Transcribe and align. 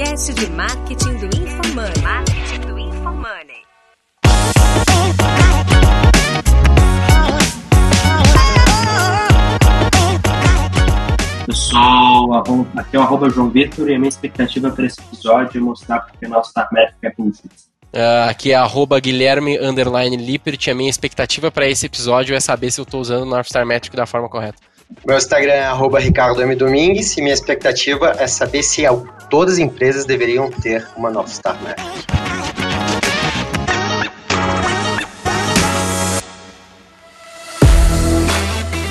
podcast 0.00 0.32
de 0.32 0.46
marketing 0.52 1.16
do 1.18 1.26
InfoMoney. 1.26 2.02
Marketing 2.02 2.60
do 2.60 2.78
InfoMoney. 2.78 3.62
Pessoal, 11.46 12.32
aqui 12.76 12.96
é 12.96 12.98
o 12.98 13.02
arroba 13.02 13.28
João 13.28 13.50
Vitor 13.50 13.90
e 13.90 13.94
a 13.94 13.98
minha 13.98 14.08
expectativa 14.08 14.70
para 14.70 14.86
esse 14.86 14.98
episódio 15.00 15.58
é 15.58 15.60
mostrar 15.60 16.00
porque 16.00 16.26
nosso 16.26 16.50
Star 16.50 16.68
Métrico 16.72 16.98
é 17.02 17.12
bullshit. 17.14 17.50
Uh, 17.92 18.30
aqui 18.30 18.52
é 18.52 18.54
arroba 18.54 18.98
Guilherme 18.98 19.58
Underline 19.58 20.16
Lippert. 20.16 20.70
A 20.70 20.74
minha 20.74 20.88
expectativa 20.88 21.50
para 21.50 21.68
esse 21.68 21.84
episódio 21.84 22.34
é 22.34 22.40
saber 22.40 22.70
se 22.70 22.80
eu 22.80 22.84
estou 22.84 23.02
usando 23.02 23.24
o 23.24 23.26
North 23.26 23.48
Star 23.48 23.66
Metric 23.66 23.94
da 23.94 24.06
forma 24.06 24.30
correta. 24.30 24.69
Meu 25.06 25.16
Instagram 25.16 25.52
é 25.52 25.64
arroba 25.64 25.98
Ricardo 25.98 26.42
M. 26.42 26.54
Domingues 26.54 27.16
e 27.16 27.22
minha 27.22 27.34
expectativa 27.34 28.14
é 28.18 28.26
saber 28.26 28.62
se 28.62 28.82
todas 29.28 29.54
as 29.54 29.60
empresas 29.60 30.04
deveriam 30.04 30.50
ter 30.50 30.86
uma 30.96 31.10
North 31.10 31.28
Star. 31.28 31.58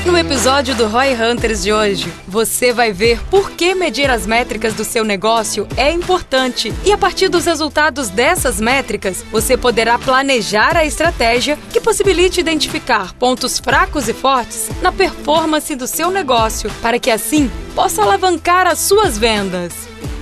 No 0.09 0.17
episódio 0.17 0.73
do 0.73 0.87
Roy 0.87 1.13
Hunters 1.13 1.61
de 1.61 1.71
hoje, 1.71 2.11
você 2.27 2.73
vai 2.73 2.91
ver 2.91 3.21
por 3.29 3.51
que 3.51 3.75
medir 3.75 4.09
as 4.09 4.25
métricas 4.25 4.73
do 4.73 4.83
seu 4.83 5.03
negócio 5.03 5.67
é 5.77 5.91
importante 5.91 6.73
e 6.83 6.91
a 6.91 6.97
partir 6.97 7.29
dos 7.29 7.45
resultados 7.45 8.09
dessas 8.09 8.59
métricas, 8.59 9.23
você 9.31 9.55
poderá 9.55 9.99
planejar 9.99 10.75
a 10.75 10.83
estratégia 10.83 11.59
que 11.71 11.79
possibilite 11.79 12.39
identificar 12.39 13.13
pontos 13.13 13.59
fracos 13.59 14.09
e 14.09 14.13
fortes 14.13 14.71
na 14.81 14.91
performance 14.91 15.75
do 15.75 15.85
seu 15.85 16.09
negócio 16.09 16.71
para 16.81 16.97
que 16.97 17.11
assim 17.11 17.49
possa 17.75 18.01
alavancar 18.01 18.65
as 18.65 18.79
suas 18.79 19.15
vendas. 19.15 19.73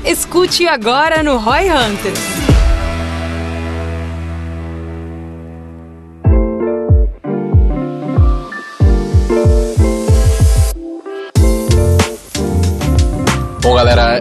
Escute 0.04 0.68
agora 0.68 1.24
no 1.24 1.38
Roy 1.38 1.70
Hunters. 1.70 2.47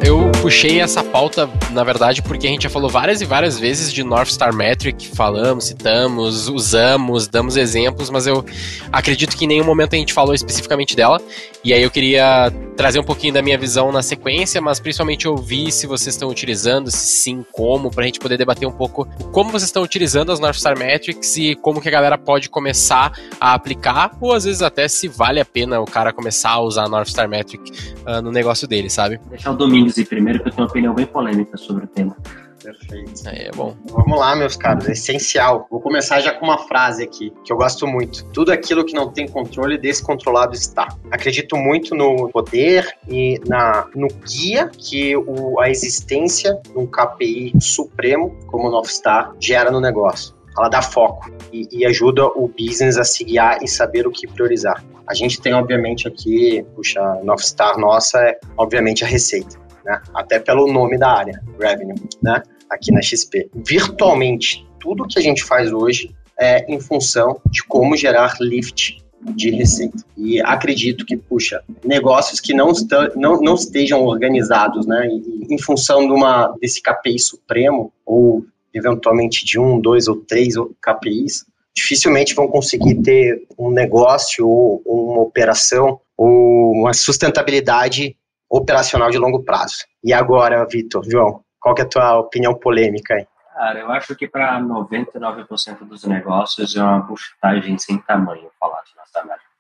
Eu 0.03 0.26
puxei 0.47 0.81
essa 0.81 1.03
pauta, 1.03 1.51
na 1.73 1.83
verdade, 1.83 2.23
porque 2.23 2.47
a 2.47 2.51
gente 2.51 2.63
já 2.63 2.71
falou 2.71 2.89
várias 2.89 3.21
e 3.21 3.25
várias 3.25 3.59
vezes 3.59 3.93
de 3.93 4.05
North 4.05 4.29
Star 4.29 4.55
Metric, 4.55 5.09
falamos, 5.09 5.65
citamos, 5.65 6.49
usamos, 6.49 7.27
damos 7.27 7.57
exemplos, 7.57 8.11
mas 8.11 8.29
eu 8.29 8.45
acredito 8.93 9.37
que 9.37 9.45
em 9.45 9.49
nenhum 9.49 9.65
momento 9.65 9.95
a 9.95 9.97
gente 9.97 10.13
falou 10.13 10.33
especificamente 10.33 10.95
dela. 10.95 11.21
E 11.65 11.73
aí 11.73 11.83
eu 11.83 11.91
queria 11.91 12.53
trazer 12.77 13.01
um 13.01 13.03
pouquinho 13.03 13.33
da 13.33 13.43
minha 13.43 13.59
visão 13.59 13.91
na 13.91 14.03
sequência, 14.03 14.61
mas 14.61 14.79
principalmente 14.79 15.27
ouvir 15.27 15.73
se 15.73 15.87
vocês 15.87 16.15
estão 16.15 16.29
utilizando, 16.29 16.91
se 16.93 16.99
sim, 16.99 17.45
como, 17.51 17.91
para 17.91 18.05
a 18.05 18.07
gente 18.07 18.21
poder 18.21 18.37
debater 18.37 18.69
um 18.69 18.73
pouco 18.73 19.09
como 19.33 19.51
vocês 19.51 19.65
estão 19.65 19.83
utilizando 19.83 20.31
as 20.31 20.39
North 20.39 20.57
Star 20.57 20.79
Metrics 20.79 21.37
e 21.39 21.57
como 21.57 21.81
que 21.81 21.89
a 21.89 21.91
galera 21.91 22.17
pode 22.17 22.49
começar 22.49 23.13
a 23.41 23.55
aplicar, 23.55 24.17
ou 24.21 24.33
às 24.33 24.45
vezes 24.45 24.63
até 24.63 24.87
se 24.87 25.09
vale 25.09 25.41
a 25.41 25.45
pena 25.45 25.81
o 25.81 25.87
cara 25.87 26.13
começar 26.13 26.51
a 26.51 26.61
usar 26.61 26.85
a 26.85 26.89
North 26.89 27.09
Star 27.09 27.29
Metric 27.29 27.73
uh, 28.07 28.23
no 28.23 28.31
negócio 28.31 28.69
dele, 28.69 28.89
sabe? 28.91 29.19
Deixar 29.29 29.51
o 29.51 29.57
Domingos 29.57 29.97
ir 29.97 30.05
primeiro, 30.05 30.36
que 30.41 30.49
eu 30.49 30.53
tenho 30.53 30.65
uma 30.65 30.71
opinião 30.71 30.95
bem 30.95 31.07
polêmica 31.07 31.57
sobre 31.57 31.85
o 31.85 31.89
tema. 31.89 32.17
Perfeito. 32.63 33.29
Aí 33.29 33.47
é 33.47 33.51
bom. 33.55 33.77
Vamos 33.91 34.19
lá, 34.19 34.35
meus 34.35 34.57
caros, 34.57 34.89
é 34.89 34.93
essencial. 34.93 35.67
Vou 35.71 35.81
começar 35.81 36.21
já 36.21 36.33
com 36.33 36.47
uma 36.47 36.59
frase 36.59 37.05
aqui, 37.05 37.33
que 37.45 37.53
eu 37.53 37.57
gosto 37.57 37.87
muito. 37.87 38.25
Tudo 38.33 38.51
aquilo 38.51 38.85
que 38.85 38.93
não 38.93 39.13
tem 39.13 39.29
controle, 39.29 39.79
descontrolado 39.79 40.55
está. 40.55 40.89
Acredito 41.11 41.57
muito 41.57 41.95
no 41.95 42.29
poder 42.31 42.89
e 43.09 43.41
na, 43.47 43.87
no 43.95 44.09
guia 44.09 44.69
que 44.69 45.17
o, 45.17 45.61
a 45.61 45.71
existência 45.71 46.61
de 46.65 46.77
um 46.77 46.87
KPI 46.87 47.53
supremo, 47.61 48.37
como 48.47 48.67
o 48.67 48.71
North 48.71 48.89
Star, 48.89 49.33
gera 49.39 49.71
no 49.71 49.81
negócio 49.81 50.35
ela 50.59 50.69
dá 50.69 50.81
foco 50.81 51.31
e, 51.53 51.69
e, 51.71 51.85
ajuda 51.85 52.27
o 52.27 52.49
business 52.49 52.97
a 52.97 53.05
se 53.05 53.23
guiar 53.25 53.63
e 53.63 53.69
saber 53.69 54.07
o 54.07 54.11
que 54.11 54.27
priorizar. 54.27 54.83
A 55.07 55.13
gente 55.13 55.39
tem, 55.41 55.53
obviamente, 55.53 56.09
aqui, 56.09 56.65
puxa, 56.75 57.01
North 57.23 57.43
Star 57.43 57.79
nossa 57.79 58.19
é, 58.21 58.39
obviamente, 58.57 59.05
a 59.05 59.07
receita, 59.07 59.59
né? 59.87 60.03
Até 60.13 60.39
pelo 60.41 60.71
nome 60.71 60.99
da 60.99 61.09
área, 61.09 61.41
revenue, 61.59 61.95
né? 62.23 62.43
Aqui 62.69 62.93
na 62.93 63.01
XP. 63.01 63.49
Virtualmente, 63.55 64.67
tudo 64.81 65.07
que 65.07 65.19
a 65.19 65.23
gente 65.23 65.45
faz 65.45 65.73
hoje 65.73 66.15
é 66.39 66.71
em 66.71 66.81
função 66.81 67.41
de 67.49 67.63
como 67.63 67.97
gerar 67.97 68.35
lift 68.41 69.03
de 69.35 69.51
receita. 69.51 70.05
E 70.17 70.41
acredito 70.41 71.07
que, 71.07 71.17
puxa, 71.17 71.63
negócios 71.85 72.41
que 72.41 72.53
não, 72.53 72.71
está, 72.71 73.11
não, 73.17 73.41
não 73.41 73.55
estejam 73.55 74.05
organizados, 74.05 74.87
né, 74.87 75.09
em 75.49 75.59
função 75.59 76.07
de 76.07 76.13
uma, 76.13 76.55
desse 76.61 76.83
KPI 76.83 77.19
supremo, 77.19 77.93
ou 78.05 78.45
eventualmente 78.75 79.45
de 79.45 79.59
um, 79.59 79.81
dois 79.81 80.07
ou 80.07 80.17
três 80.17 80.55
KPIs, 80.83 81.47
dificilmente 81.75 82.35
vão 82.35 82.49
conseguir 82.49 82.97
ter 82.97 83.47
um 83.59 83.71
negócio 83.71 84.47
ou 84.47 84.83
uma 84.85 85.23
operação 85.23 86.01
ou 86.17 86.73
uma 86.73 86.93
sustentabilidade 86.93 88.17
operacional 88.51 89.11
de 89.11 89.19
longo 89.19 89.43
prazo. 89.43 89.85
E 90.03 90.13
agora, 90.13 90.67
Vitor, 90.67 91.05
João, 91.09 91.43
qual 91.61 91.75
é 91.79 91.83
a 91.83 91.89
tua 91.89 92.19
opinião 92.19 92.55
polêmica 92.55 93.15
aí? 93.15 93.27
Cara, 93.55 93.81
eu 93.81 93.91
acho 93.91 94.15
que 94.15 94.29
para 94.29 94.61
99% 94.61 95.79
dos 95.87 96.05
negócios 96.05 96.77
é 96.77 96.83
uma 96.83 97.01
buchitagem 97.01 97.79
sem 97.79 97.99
tamanho 97.99 98.51
falar 98.61 98.83
de 98.83 98.95
nossa 98.95 99.25
métrica. 99.25 99.51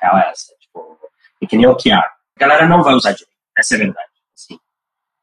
Real 0.00 0.18
é 0.18 0.30
essa. 0.30 0.54
Tipo, 0.60 0.96
e 1.42 1.46
que 1.46 1.56
nem 1.56 1.66
o 1.66 1.76
QR. 1.76 1.98
A 1.98 2.38
galera 2.38 2.66
não 2.66 2.82
vai 2.82 2.94
usar 2.94 3.10
direito. 3.10 3.34
Essa 3.58 3.74
é 3.74 3.76
a 3.76 3.78
verdade. 3.80 4.08
Assim, 4.34 4.58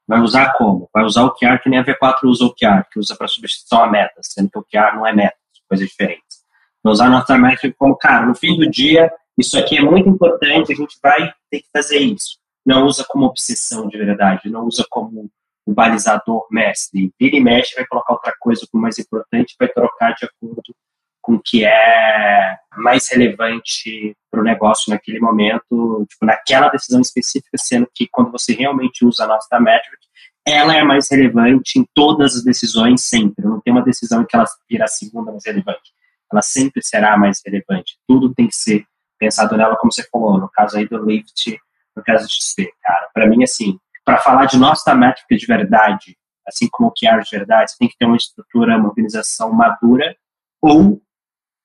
vai 0.06 0.20
usar 0.20 0.54
como? 0.58 0.90
Vai 0.94 1.06
usar 1.06 1.24
o 1.24 1.34
QR 1.34 1.60
que 1.62 1.70
nem 1.70 1.80
a 1.80 1.86
V4 1.86 2.20
usa 2.26 2.46
o 2.46 2.54
QR, 2.54 2.84
que 2.92 3.00
usa 3.00 3.16
para 3.16 3.28
substituição 3.28 3.84
a 3.84 3.88
metas, 3.88 4.28
sendo 4.34 4.50
que 4.52 4.60
o 4.60 4.66
QR 4.66 4.96
não 4.96 5.08
é 5.08 5.14
meta, 5.14 5.38
coisas 5.68 5.88
diferentes. 5.88 6.44
Vai 6.84 6.94
usar 6.94 7.06
a 7.06 7.10
nossa 7.10 7.38
métrica 7.38 7.74
como, 7.80 7.96
cara, 7.96 8.26
no 8.26 8.36
fim 8.36 8.58
do 8.58 8.70
dia, 8.70 9.12
isso 9.38 9.58
aqui 9.58 9.78
é 9.78 9.82
muito 9.82 10.10
importante, 10.10 10.74
a 10.74 10.76
gente 10.76 10.98
vai 11.02 11.34
ter 11.50 11.62
que 11.62 11.70
fazer 11.72 12.00
isso. 12.00 12.38
Não 12.68 12.86
usa 12.86 13.06
como 13.08 13.26
obsessão 13.26 13.88
de 13.88 13.98
verdade, 13.98 14.50
não 14.50 14.66
usa 14.66 14.86
como 14.90 15.32
o 15.66 15.74
balizador 15.74 16.46
mestre. 16.52 17.14
Vira 17.18 17.38
e 17.38 17.40
mexe, 17.40 17.74
vai 17.74 17.88
colocar 17.88 18.12
outra 18.12 18.34
coisa 18.38 18.68
como 18.70 18.82
mais 18.82 19.00
importante, 19.00 19.56
vai 19.58 19.70
trocar 19.70 20.14
de 20.16 20.26
acordo 20.26 20.76
com 21.22 21.36
o 21.36 21.42
que 21.42 21.64
é 21.64 22.58
mais 22.76 23.10
relevante 23.10 24.14
para 24.30 24.42
o 24.42 24.44
negócio 24.44 24.92
naquele 24.92 25.18
momento, 25.18 26.06
tipo, 26.10 26.26
naquela 26.26 26.68
decisão 26.68 27.00
específica, 27.00 27.58
sendo 27.58 27.88
que 27.96 28.06
quando 28.12 28.32
você 28.32 28.54
realmente 28.54 29.06
usa 29.06 29.24
a 29.24 29.28
nossa 29.28 29.60
metric, 29.62 30.06
ela 30.46 30.76
é 30.76 30.84
mais 30.84 31.10
relevante 31.10 31.80
em 31.80 31.86
todas 31.94 32.36
as 32.36 32.44
decisões 32.44 33.06
sempre. 33.06 33.46
Não 33.46 33.62
tem 33.62 33.72
uma 33.72 33.82
decisão 33.82 34.26
que 34.26 34.36
ela 34.36 34.46
vira 34.70 34.84
a 34.84 34.90
segunda 34.90 35.32
mais 35.32 35.46
relevante. 35.46 35.94
Ela 36.30 36.42
sempre 36.42 36.82
será 36.84 37.18
mais 37.18 37.42
relevante. 37.46 37.98
Tudo 38.06 38.34
tem 38.34 38.48
que 38.48 38.56
ser 38.56 38.86
pensado 39.18 39.56
nela, 39.56 39.78
como 39.78 39.92
você 39.92 40.04
falou, 40.10 40.38
no 40.38 40.50
caso 40.50 40.78
aí 40.78 40.86
do 40.86 41.04
Lift, 41.04 41.58
no 41.98 42.04
caso 42.04 42.28
de 42.28 42.34
XP, 42.34 42.72
cara. 42.82 43.10
Para 43.14 43.28
mim, 43.28 43.44
assim, 43.44 43.78
para 44.06 44.20
falar 44.20 44.46
de 44.46 44.58
nossa 44.58 44.94
métrica 44.94 45.36
de 45.36 45.46
verdade, 45.46 46.16
assim 46.48 46.68
como 46.72 46.90
o 46.90 46.94
QR 46.94 47.22
de 47.24 47.38
verdade, 47.38 47.72
você 47.72 47.78
tem 47.78 47.90
que 47.90 47.98
ter 47.98 48.06
uma 48.06 48.16
estrutura, 48.16 48.78
uma 48.78 48.88
organização 48.88 49.52
madura 49.52 50.16
ou 50.62 51.02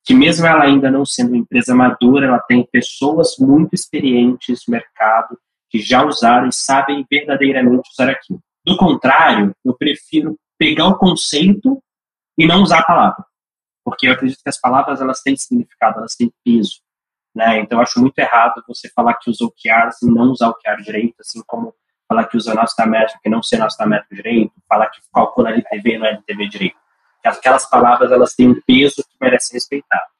que 0.04 0.14
mesmo 0.14 0.44
ela 0.46 0.64
ainda 0.64 0.90
não 0.90 1.04
sendo 1.04 1.28
uma 1.28 1.36
empresa 1.36 1.74
madura, 1.74 2.26
ela 2.26 2.40
tem 2.40 2.66
pessoas 2.72 3.36
muito 3.38 3.74
experientes 3.74 4.62
no 4.66 4.72
mercado 4.72 5.38
que 5.70 5.78
já 5.78 6.04
usaram 6.04 6.48
e 6.48 6.52
sabem 6.52 7.06
verdadeiramente 7.08 7.88
usar 7.92 8.10
aquilo. 8.10 8.40
Do 8.66 8.76
contrário, 8.76 9.54
eu 9.64 9.74
prefiro 9.76 10.36
pegar 10.58 10.88
o 10.88 10.98
conceito 10.98 11.80
e 12.36 12.46
não 12.46 12.62
usar 12.62 12.80
a 12.80 12.84
palavra, 12.84 13.24
porque 13.84 14.08
eu 14.08 14.12
acredito 14.12 14.42
que 14.42 14.48
as 14.48 14.60
palavras 14.60 15.00
elas 15.00 15.20
têm 15.20 15.36
significado, 15.36 15.98
elas 15.98 16.16
têm 16.16 16.32
peso, 16.44 16.80
né? 17.34 17.60
Então 17.60 17.80
acho 17.80 18.00
muito 18.00 18.18
errado 18.18 18.62
você 18.66 18.88
falar 18.90 19.14
que 19.14 19.30
usou 19.30 19.52
QR 19.52 19.90
e 20.02 20.06
não 20.06 20.30
usar 20.30 20.48
o 20.48 20.54
QR 20.54 20.82
direito, 20.82 21.16
assim 21.20 21.42
como 21.46 21.74
falar 22.08 22.24
que 22.24 22.36
usa 22.36 22.54
nossa 22.54 22.84
métrica 22.86 23.20
e 23.24 23.30
não 23.30 23.42
ser 23.42 23.58
nossa 23.58 23.86
métrica 23.86 24.14
direito, 24.14 24.52
falar 24.68 24.88
que 24.88 25.00
calcula 25.12 25.50
LTV 25.50 25.94
e 25.94 25.98
não 25.98 26.06
LTV 26.06 26.48
direito. 26.48 26.76
Aquelas 27.24 27.68
palavras 27.68 28.10
elas 28.10 28.34
têm 28.34 28.48
um 28.48 28.60
peso 28.66 28.96
que 28.96 29.16
merece 29.20 29.48
ser 29.48 29.54
respeitado. 29.54 30.10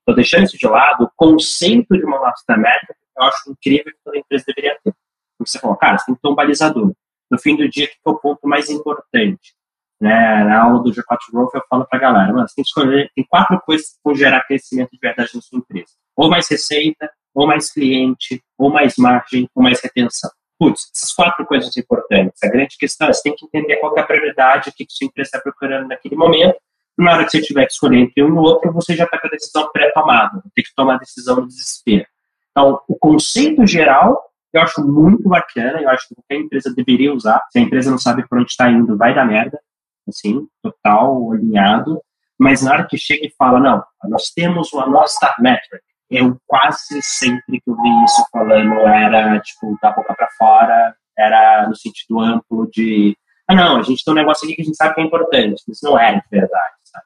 Estou 0.00 0.14
deixando 0.14 0.44
isso 0.44 0.58
de 0.58 0.66
lado, 0.66 1.04
o 1.04 1.10
conceito 1.16 1.96
de 1.96 2.04
uma 2.04 2.18
nossa 2.18 2.56
métrica 2.56 2.98
eu 3.18 3.24
acho 3.24 3.50
incrível 3.50 3.92
que 3.92 3.98
toda 4.04 4.18
empresa 4.18 4.44
deveria 4.46 4.78
ter. 4.82 4.94
Porque 5.36 5.50
você 5.50 5.58
falou, 5.58 5.76
cara, 5.76 5.98
você 5.98 6.06
tem 6.06 6.14
que 6.14 6.22
ter 6.22 6.28
um 6.28 6.34
balizador. 6.34 6.92
No 7.30 7.38
fim 7.38 7.56
do 7.56 7.68
dia, 7.68 7.86
que 7.86 7.94
é 7.94 8.10
o 8.10 8.18
ponto 8.18 8.46
mais 8.48 8.70
importante? 8.70 9.54
Né? 10.00 10.44
Na 10.44 10.62
aula 10.62 10.82
do 10.82 10.90
G4 10.90 11.18
Growth, 11.32 11.54
eu 11.54 11.62
falo 11.68 11.84
para 11.84 11.98
a 11.98 12.00
galera, 12.00 12.32
você 12.32 12.54
tem 12.54 12.64
que 12.64 12.68
escolher, 12.68 13.10
tem 13.14 13.24
quatro 13.24 13.60
coisas 13.60 13.88
que 13.88 13.98
vão 14.04 14.14
gerar 14.14 14.44
crescimento 14.44 14.90
de 14.92 14.98
verdade 14.98 15.30
na 15.34 15.40
sua 15.42 15.58
empresa. 15.58 15.92
Ou 16.18 16.28
mais 16.28 16.50
receita, 16.50 17.10
ou 17.32 17.46
mais 17.46 17.72
cliente, 17.72 18.42
ou 18.58 18.70
mais 18.70 18.96
margem, 18.98 19.48
ou 19.54 19.62
mais 19.62 19.80
retenção 19.80 20.30
putz, 20.58 20.90
essas 20.94 21.12
quatro 21.12 21.46
coisas 21.46 21.74
importantes. 21.76 22.42
A 22.42 22.48
grande 22.48 22.76
questão 22.76 23.08
é 23.08 23.12
você 23.12 23.22
tem 23.22 23.36
que 23.36 23.46
entender 23.46 23.76
qual 23.76 23.96
é 23.96 24.00
a 24.00 24.06
prioridade, 24.06 24.68
o 24.68 24.72
que, 24.72 24.84
que 24.84 24.92
sua 24.92 25.06
empresa 25.06 25.28
está 25.28 25.40
procurando 25.40 25.86
naquele 25.86 26.16
momento. 26.16 26.58
Na 26.96 27.12
hora 27.12 27.24
que 27.24 27.30
você 27.30 27.40
tiver 27.40 27.64
que 27.66 27.72
escolher 27.72 27.98
entre 27.98 28.24
um 28.24 28.34
e 28.34 28.38
outro, 28.38 28.72
você 28.72 28.96
já 28.96 29.04
está 29.04 29.18
com 29.18 29.28
a 29.28 29.30
decisão 29.30 29.70
pré-tomada. 29.72 30.42
Tem 30.54 30.64
que 30.64 30.74
tomar 30.74 30.96
a 30.96 30.98
decisão 30.98 31.36
no 31.36 31.46
desespero. 31.46 32.04
Então, 32.50 32.80
o 32.88 32.98
conceito 32.98 33.64
geral 33.66 34.24
Eu 34.52 34.62
acho 34.62 34.82
muito 34.82 35.28
bacana, 35.28 35.80
eu 35.80 35.90
acho 35.90 36.08
que 36.08 36.14
qualquer 36.14 36.36
empresa 36.36 36.74
deveria 36.74 37.12
usar. 37.12 37.40
Se 37.50 37.58
a 37.58 37.62
empresa 37.62 37.90
não 37.90 37.98
sabe 37.98 38.26
para 38.26 38.40
onde 38.40 38.50
está 38.50 38.68
indo, 38.70 38.96
vai 38.96 39.14
dar 39.14 39.26
merda, 39.26 39.60
assim, 40.08 40.48
total, 40.62 41.32
alinhado. 41.32 42.00
Mas 42.38 42.62
na 42.62 42.72
hora 42.72 42.86
que 42.88 42.96
chega 42.96 43.26
e 43.26 43.34
fala, 43.36 43.60
não, 43.60 43.84
nós 44.04 44.30
temos 44.30 44.72
uma 44.72 44.86
nossa 44.86 45.34
metric, 45.38 45.84
eu 46.10 46.36
quase 46.46 47.00
sempre 47.02 47.60
que 47.60 47.70
eu 47.70 47.76
vi 47.76 48.04
isso 48.04 48.24
falando 48.32 48.78
era, 48.86 49.38
tipo, 49.40 49.76
da 49.82 49.92
boca 49.92 50.14
para 50.14 50.28
fora, 50.38 50.94
era 51.18 51.66
no 51.68 51.76
sentido 51.76 52.20
amplo 52.20 52.68
de, 52.70 53.16
ah, 53.46 53.54
não, 53.54 53.78
a 53.78 53.82
gente 53.82 54.04
tem 54.04 54.12
um 54.12 54.16
negócio 54.16 54.46
aqui 54.46 54.56
que 54.56 54.62
a 54.62 54.64
gente 54.64 54.76
sabe 54.76 54.94
que 54.94 55.00
é 55.00 55.04
importante, 55.04 55.62
mas 55.66 55.78
não 55.82 55.98
é 55.98 56.14
de 56.14 56.22
verdade, 56.30 56.74
sabe? 56.84 57.04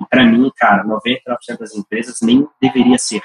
E 0.00 0.06
para 0.06 0.24
mim, 0.24 0.50
cara, 0.56 0.84
99% 0.84 1.58
das 1.58 1.74
empresas 1.74 2.18
nem 2.22 2.46
deveria 2.60 2.98
ser 2.98 3.22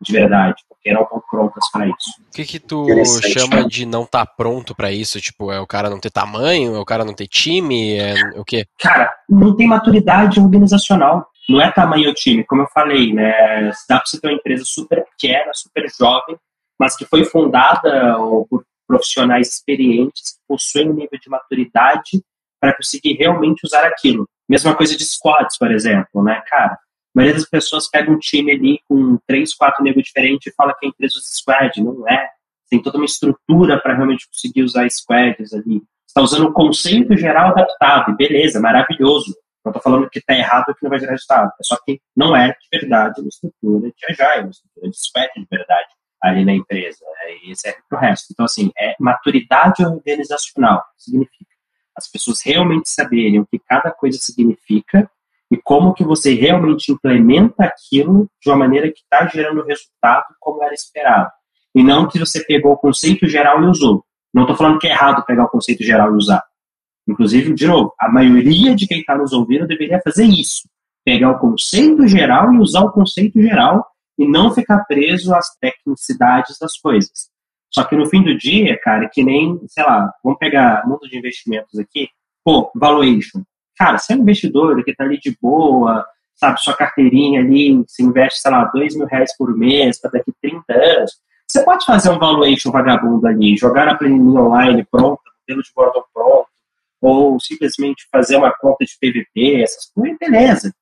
de 0.00 0.12
verdade, 0.12 0.62
porque 0.68 0.92
não 0.92 1.02
estão 1.02 1.22
prontas 1.30 1.70
para 1.70 1.86
isso. 1.86 2.10
O 2.28 2.34
que 2.34 2.44
que 2.44 2.58
tu 2.58 2.86
chama 3.32 3.66
de 3.66 3.86
não 3.86 4.02
estar 4.02 4.26
tá 4.26 4.32
pronto 4.36 4.74
para 4.74 4.92
isso? 4.92 5.20
Tipo, 5.20 5.50
é 5.50 5.58
o 5.58 5.66
cara 5.66 5.88
não 5.88 5.98
ter 5.98 6.10
tamanho, 6.10 6.76
é 6.76 6.78
o 6.78 6.84
cara 6.84 7.04
não 7.04 7.14
ter 7.14 7.26
time, 7.26 7.96
é 7.96 8.14
o 8.36 8.44
quê? 8.44 8.66
Cara, 8.78 9.10
não 9.28 9.56
tem 9.56 9.66
maturidade 9.66 10.38
organizacional. 10.38 11.26
Não 11.48 11.60
é 11.60 11.70
tamanho 11.70 12.12
time, 12.12 12.44
como 12.44 12.62
eu 12.62 12.68
falei, 12.68 13.12
né? 13.12 13.70
Dá 13.88 13.98
para 13.98 14.06
você 14.06 14.20
ter 14.20 14.28
uma 14.28 14.34
empresa 14.34 14.64
super 14.64 15.04
pequena, 15.04 15.52
super 15.54 15.86
jovem, 15.96 16.36
mas 16.78 16.96
que 16.96 17.04
foi 17.04 17.24
fundada 17.24 18.16
por 18.50 18.64
profissionais 18.86 19.48
experientes 19.48 20.32
que 20.32 20.38
possuem 20.48 20.90
um 20.90 20.94
nível 20.94 21.18
de 21.20 21.28
maturidade 21.28 22.22
para 22.60 22.74
conseguir 22.74 23.14
realmente 23.14 23.64
usar 23.64 23.84
aquilo. 23.84 24.28
Mesma 24.48 24.74
coisa 24.74 24.96
de 24.96 25.04
squads, 25.04 25.58
por 25.58 25.70
exemplo, 25.72 26.22
né, 26.22 26.42
cara? 26.46 26.74
A 26.74 26.78
maioria 27.14 27.34
das 27.34 27.48
pessoas 27.48 27.88
pega 27.88 28.10
um 28.10 28.18
time 28.18 28.52
ali 28.52 28.80
com 28.88 29.18
três, 29.26 29.54
quatro 29.54 29.82
negros 29.82 30.04
diferentes 30.04 30.46
e 30.46 30.54
fala 30.54 30.74
que 30.74 30.86
é 30.86 30.88
empresa 30.88 31.14
de 31.14 31.26
squad. 31.26 31.82
Não 31.82 32.08
é. 32.08 32.30
Tem 32.68 32.82
toda 32.82 32.98
uma 32.98 33.06
estrutura 33.06 33.80
para 33.80 33.94
realmente 33.94 34.28
conseguir 34.28 34.62
usar 34.62 34.88
squads 34.90 35.52
ali. 35.52 35.82
está 36.06 36.20
usando 36.20 36.48
o 36.48 36.52
conceito 36.52 37.16
geral 37.16 37.48
adaptado. 37.48 38.14
Beleza, 38.16 38.60
maravilhoso. 38.60 39.34
Não 39.66 39.72
estou 39.72 39.82
falando 39.82 40.08
que 40.08 40.20
está 40.20 40.32
errado 40.32 40.66
que 40.66 40.84
não 40.84 40.90
vai 40.90 41.00
gerar 41.00 41.10
resultado. 41.10 41.50
É 41.60 41.64
só 41.64 41.76
que 41.84 42.00
não 42.16 42.36
é 42.36 42.50
de 42.50 42.78
verdade 42.78 43.20
uma 43.20 43.28
estrutura 43.28 43.88
de 43.88 44.06
agile, 44.08 44.44
uma 44.44 44.50
estrutura 44.50 44.90
de 44.90 44.96
squad 44.96 45.28
de 45.36 45.46
verdade 45.50 45.88
ali 46.22 46.44
na 46.44 46.52
empresa. 46.52 47.04
E 47.42 47.56
serve 47.56 47.80
para 47.88 47.98
o 47.98 48.00
resto. 48.00 48.28
Então, 48.30 48.44
assim, 48.44 48.70
é 48.78 48.94
maturidade 49.00 49.84
organizacional. 49.84 50.84
Significa 50.96 51.50
as 51.96 52.08
pessoas 52.08 52.40
realmente 52.44 52.88
saberem 52.88 53.40
o 53.40 53.46
que 53.46 53.58
cada 53.58 53.90
coisa 53.90 54.18
significa 54.20 55.10
e 55.50 55.56
como 55.56 55.94
que 55.94 56.04
você 56.04 56.32
realmente 56.34 56.92
implementa 56.92 57.64
aquilo 57.64 58.30
de 58.40 58.48
uma 58.48 58.56
maneira 58.56 58.86
que 58.92 59.00
está 59.00 59.26
gerando 59.26 59.64
resultado 59.64 60.26
como 60.38 60.62
era 60.62 60.74
esperado. 60.74 61.30
E 61.74 61.82
não 61.82 62.06
que 62.06 62.20
você 62.20 62.44
pegou 62.44 62.72
o 62.72 62.78
conceito 62.78 63.26
geral 63.26 63.60
e 63.64 63.66
usou. 63.66 64.04
Não 64.32 64.42
estou 64.42 64.56
falando 64.56 64.78
que 64.78 64.86
é 64.86 64.90
errado 64.90 65.24
pegar 65.24 65.44
o 65.44 65.48
conceito 65.48 65.82
geral 65.82 66.12
e 66.12 66.16
usar. 66.16 66.44
Inclusive, 67.06 67.54
de 67.54 67.66
novo, 67.66 67.94
a 68.00 68.10
maioria 68.10 68.74
de 68.74 68.86
quem 68.86 69.00
está 69.00 69.16
nos 69.16 69.32
ouvindo 69.32 69.66
deveria 69.66 70.00
fazer 70.02 70.24
isso. 70.24 70.68
Pegar 71.04 71.30
o 71.30 71.38
conceito 71.38 72.06
geral 72.06 72.52
e 72.52 72.58
usar 72.58 72.80
o 72.80 72.90
conceito 72.90 73.40
geral 73.40 73.86
e 74.18 74.26
não 74.26 74.52
ficar 74.52 74.84
preso 74.84 75.34
às 75.34 75.54
tecnicidades 75.60 76.58
das 76.58 76.76
coisas. 76.78 77.30
Só 77.72 77.84
que 77.84 77.94
no 77.94 78.06
fim 78.06 78.22
do 78.22 78.36
dia, 78.36 78.78
cara, 78.80 79.08
que 79.12 79.22
nem, 79.22 79.60
sei 79.68 79.84
lá, 79.84 80.10
vamos 80.24 80.38
pegar 80.38 80.86
mundo 80.86 81.08
de 81.08 81.16
investimentos 81.16 81.78
aqui, 81.78 82.08
pô, 82.44 82.70
valuation. 82.74 83.42
Cara, 83.76 83.98
você 83.98 84.14
é 84.14 84.16
um 84.16 84.20
investidor 84.20 84.82
que 84.82 84.90
está 84.90 85.04
ali 85.04 85.20
de 85.20 85.36
boa, 85.40 86.04
sabe, 86.34 86.60
sua 86.60 86.74
carteirinha 86.74 87.40
ali, 87.40 87.76
você 87.86 88.02
investe, 88.02 88.40
sei 88.40 88.50
lá, 88.50 88.64
dois 88.64 88.96
mil 88.96 89.06
reais 89.06 89.36
por 89.36 89.56
mês 89.56 90.00
para 90.00 90.12
daqui 90.12 90.32
30 90.40 90.64
anos, 90.72 91.12
você 91.46 91.64
pode 91.64 91.84
fazer 91.84 92.10
um 92.10 92.18
valuation 92.18 92.70
vagabundo 92.70 93.26
ali, 93.26 93.56
jogar 93.56 93.86
na 93.86 93.94
planilha 93.94 94.40
online 94.40 94.84
pronta, 94.90 95.22
modelo 95.40 95.62
de 95.62 95.70
Gordon 95.74 96.02
pronto, 96.12 96.48
ou 97.00 97.38
simplesmente 97.40 98.06
fazer 98.10 98.36
uma 98.36 98.52
conta 98.52 98.84
de 98.84 98.92
PVP, 99.00 99.62
essas 99.62 99.90
coisas, 99.94 100.16
beleza. 100.18 100.72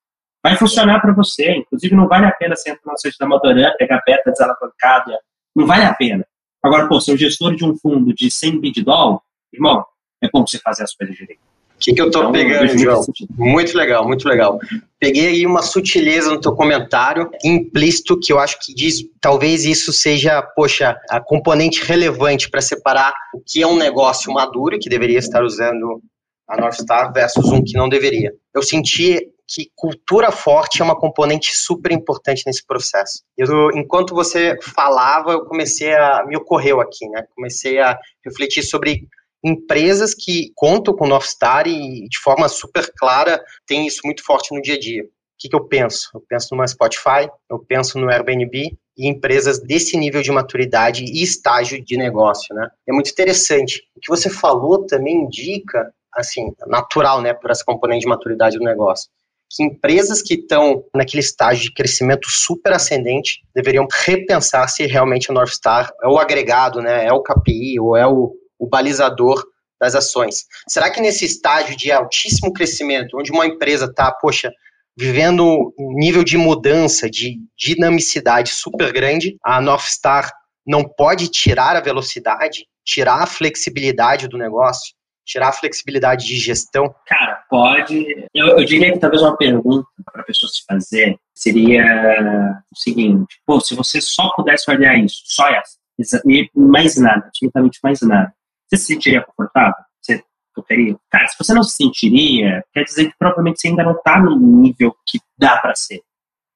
Vai 0.43 0.57
funcionar 0.57 1.01
para 1.01 1.13
você. 1.13 1.57
Inclusive, 1.57 1.95
não 1.95 2.07
vale 2.07 2.27
a 2.27 2.33
pena 2.33 2.55
você 2.55 2.71
entrar 2.71 2.93
no 2.93 2.99
site 2.99 3.17
da 3.19 3.27
Madoran, 3.27 3.73
pegar 3.79 4.03
beta 4.07 4.31
desalavancada. 4.31 5.19
Não 5.57 5.67
vale 5.67 5.85
a 5.85 5.95
pena. 5.95 6.27
Agora, 6.63 6.87
pô, 6.89 7.01
ser 7.01 7.13
o 7.13 7.17
gestor 7.17 7.55
de 7.55 7.65
um 7.65 7.77
fundo 7.77 8.15
de 8.15 8.31
100 8.31 8.61
bid 8.61 8.83
doll, 8.83 9.23
irmão, 9.53 9.85
é 10.23 10.29
bom 10.31 10.47
você 10.47 10.59
fazer 10.59 10.83
as 10.83 10.95
coisas 10.95 11.17
direito. 11.17 11.54
O 11.85 11.87
que, 11.87 11.93
que 11.93 12.01
eu 12.01 12.11
tô 12.11 12.21
então, 12.21 12.33
pegando, 12.33 12.79
João? 12.79 13.05
Muito 13.37 13.77
legal, 13.77 14.09
muito 14.09 14.27
legal. 14.27 14.59
Peguei 14.99 15.27
aí 15.27 15.47
uma 15.47 15.61
sutileza 15.61 16.31
no 16.31 16.41
teu 16.41 16.55
comentário, 16.55 17.31
implícito, 17.45 18.19
que 18.19 18.33
eu 18.33 18.39
acho 18.39 18.59
que 18.59 18.75
diz, 18.75 19.05
talvez 19.21 19.67
isso 19.67 19.93
seja, 19.93 20.41
poxa, 20.41 20.97
a 21.11 21.21
componente 21.21 21.85
relevante 21.85 22.49
para 22.49 22.63
separar 22.63 23.13
o 23.35 23.41
que 23.47 23.61
é 23.61 23.67
um 23.67 23.77
negócio 23.77 24.33
maduro, 24.33 24.79
que 24.79 24.89
deveria 24.89 25.19
estar 25.19 25.45
usando 25.45 26.01
a 26.49 26.59
North 26.59 26.81
Star, 26.81 27.13
versus 27.13 27.53
um 27.53 27.63
que 27.63 27.77
não 27.77 27.87
deveria. 27.87 28.33
Eu 28.55 28.63
senti 28.63 29.21
que 29.47 29.71
cultura 29.77 30.33
forte 30.33 30.81
é 30.81 30.85
uma 30.85 30.99
componente 30.99 31.55
super 31.55 31.93
importante 31.93 32.45
nesse 32.47 32.65
processo. 32.67 33.23
Eu, 33.37 33.71
enquanto 33.73 34.15
você 34.15 34.57
falava, 34.63 35.33
eu 35.33 35.45
comecei 35.45 35.95
a 35.95 36.25
me 36.27 36.35
ocorreu 36.35 36.81
aqui, 36.81 37.07
né? 37.11 37.27
Comecei 37.35 37.79
a 37.79 37.99
refletir 38.25 38.63
sobre 38.63 39.07
empresas 39.45 40.15
que 40.15 40.51
contam 40.55 40.95
com 40.95 41.05
o 41.05 41.09
North 41.09 41.27
Star 41.27 41.67
e 41.67 42.09
de 42.09 42.19
forma 42.19 42.49
super 42.49 42.91
clara 42.97 43.43
tem 43.67 43.87
isso 43.87 44.01
muito 44.05 44.25
forte 44.25 44.55
no 44.55 44.63
dia 44.63 44.75
a 44.75 44.79
dia. 44.79 45.03
O 45.03 45.07
que, 45.39 45.49
que 45.49 45.57
eu 45.57 45.65
penso? 45.67 46.11
Eu 46.15 46.23
penso 46.27 46.49
numa 46.53 46.67
Spotify, 46.67 47.29
eu 47.51 47.59
penso 47.59 47.99
no 47.99 48.11
Airbnb 48.11 48.77
e 48.97 49.09
empresas 49.09 49.61
desse 49.61 49.97
nível 49.97 50.23
de 50.23 50.31
maturidade 50.31 51.05
e 51.05 51.23
estágio 51.23 51.85
de 51.85 51.97
negócio, 51.97 52.55
né? 52.55 52.69
É 52.89 52.93
muito 52.93 53.11
interessante. 53.11 53.83
O 53.97 54.01
que 54.01 54.09
você 54.09 54.31
falou 54.31 54.87
também 54.87 55.25
indica, 55.25 55.93
assim, 56.15 56.53
natural, 56.67 57.21
né, 57.21 57.35
por 57.35 57.51
essa 57.51 57.65
componente 57.65 58.03
de 58.03 58.09
maturidade 58.09 58.57
do 58.57 58.65
negócio 58.65 59.11
que 59.55 59.63
empresas 59.63 60.21
que 60.21 60.35
estão 60.35 60.85
naquele 60.95 61.21
estágio 61.21 61.65
de 61.65 61.73
crescimento 61.73 62.29
super 62.29 62.73
ascendente 62.73 63.43
deveriam 63.55 63.87
repensar 64.05 64.69
se 64.69 64.85
realmente 64.87 65.31
o 65.31 65.35
North 65.35 65.53
Star 65.53 65.93
é 66.03 66.09
o 66.09 66.19
agregado, 66.19 66.81
né, 66.81 67.07
é 67.07 67.13
o 67.13 67.23
KPI 67.23 67.79
ou 67.79 67.97
é 67.97 68.07
o, 68.07 68.35
o 68.65 68.69
balizador 68.69 69.45
das 69.81 69.95
ações. 69.95 70.45
Será 70.69 70.91
que 70.91 71.01
nesse 71.01 71.25
estágio 71.25 71.77
de 71.77 71.93
altíssimo 71.93 72.53
crescimento, 72.53 73.19
onde 73.19 73.31
uma 73.31 73.47
empresa 73.47 73.85
está, 73.87 74.11
poxa, 74.11 74.51
vivendo 74.97 75.75
um 75.79 75.93
nível 75.95 76.25
de 76.25 76.37
mudança, 76.37 77.11
de 77.11 77.39
dinamicidade 77.59 78.51
super 78.51 78.93
grande, 78.93 79.37
a 79.45 79.61
North 79.61 79.87
Star 79.87 80.33
não 80.67 80.85
pode 80.85 81.29
tirar 81.29 81.77
a 81.77 81.81
velocidade, 81.81 82.67
tirar 82.85 83.23
a 83.23 83.27
flexibilidade 83.27 84.29
do 84.29 84.39
negócio? 84.39 84.95
tirar 85.25 85.49
a 85.49 85.53
flexibilidade 85.53 86.27
de 86.27 86.37
gestão? 86.37 86.95
Cara, 87.07 87.43
pode. 87.49 88.29
Eu, 88.35 88.59
eu 88.59 88.65
diria 88.65 88.93
que 88.93 88.99
talvez 88.99 89.23
uma 89.23 89.37
pergunta 89.37 89.89
para 90.13 90.23
a 90.23 90.25
pessoa 90.25 90.51
se 90.51 90.63
fazer 90.67 91.17
seria 91.35 92.63
o 92.71 92.79
seguinte: 92.79 93.41
pô, 93.47 93.61
se 93.61 93.75
você 93.75 94.01
só 94.01 94.31
pudesse 94.37 94.71
olhar 94.71 94.97
isso, 94.99 95.23
só 95.25 95.49
essa, 95.49 96.23
mais 96.55 96.97
nada, 96.97 97.27
absolutamente 97.27 97.79
mais 97.83 98.01
nada, 98.03 98.33
você 98.75 98.77
se 98.77 98.87
sentiria 98.87 99.23
confortável? 99.23 99.75
Você 100.01 100.23
tocaria? 100.55 100.97
Cara, 101.11 101.27
se 101.29 101.37
você 101.39 101.55
não 101.55 101.63
se 101.63 101.77
sentiria, 101.77 102.65
quer 102.73 102.85
dizer 102.85 103.07
que 103.07 103.19
provavelmente 103.19 103.61
você 103.61 103.69
ainda 103.69 103.85
não 103.85 103.93
está 103.93 104.21
no 104.21 104.37
nível 104.39 104.95
que 105.07 105.19
dá 105.39 105.59
para 105.59 105.75
ser. 105.75 106.03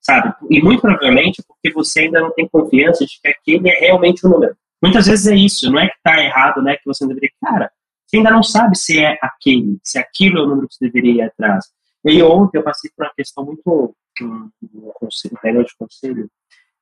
Sabe? 0.00 0.34
E 0.50 0.62
muito 0.62 0.80
provavelmente 0.80 1.42
porque 1.46 1.72
você 1.72 2.00
ainda 2.00 2.20
não 2.20 2.32
tem 2.32 2.48
confiança 2.48 3.04
de 3.04 3.20
que 3.20 3.28
aquele 3.28 3.68
é 3.70 3.80
realmente 3.80 4.26
o 4.26 4.30
número. 4.30 4.56
Muitas 4.82 5.06
vezes 5.06 5.26
é 5.26 5.34
isso, 5.34 5.70
não 5.70 5.80
é 5.80 5.88
que 5.88 5.96
está 5.96 6.22
errado, 6.22 6.62
né? 6.62 6.76
Que 6.76 6.86
você 6.86 7.04
não 7.04 7.08
deveria. 7.08 7.30
Cara, 7.44 7.70
você 8.06 8.16
ainda 8.16 8.30
não 8.30 8.42
sabe 8.42 8.76
se 8.78 8.98
é 8.98 9.18
aquele, 9.20 9.78
se 9.82 9.98
aquilo 9.98 10.38
é 10.38 10.42
o 10.42 10.46
número 10.46 10.68
que 10.68 10.74
você 10.74 10.86
deveria 10.86 11.24
ir 11.24 11.26
atrás. 11.26 11.66
E 12.04 12.10
aí 12.10 12.22
ontem 12.22 12.58
eu 12.58 12.62
passei 12.62 12.90
por 12.96 13.04
uma 13.04 13.12
questão 13.14 13.44
muito 13.44 13.94
um, 14.22 14.50
um 14.62 14.90
conselho, 14.94 15.36
um 15.44 15.62
de 15.62 15.76
conselho, 15.76 16.30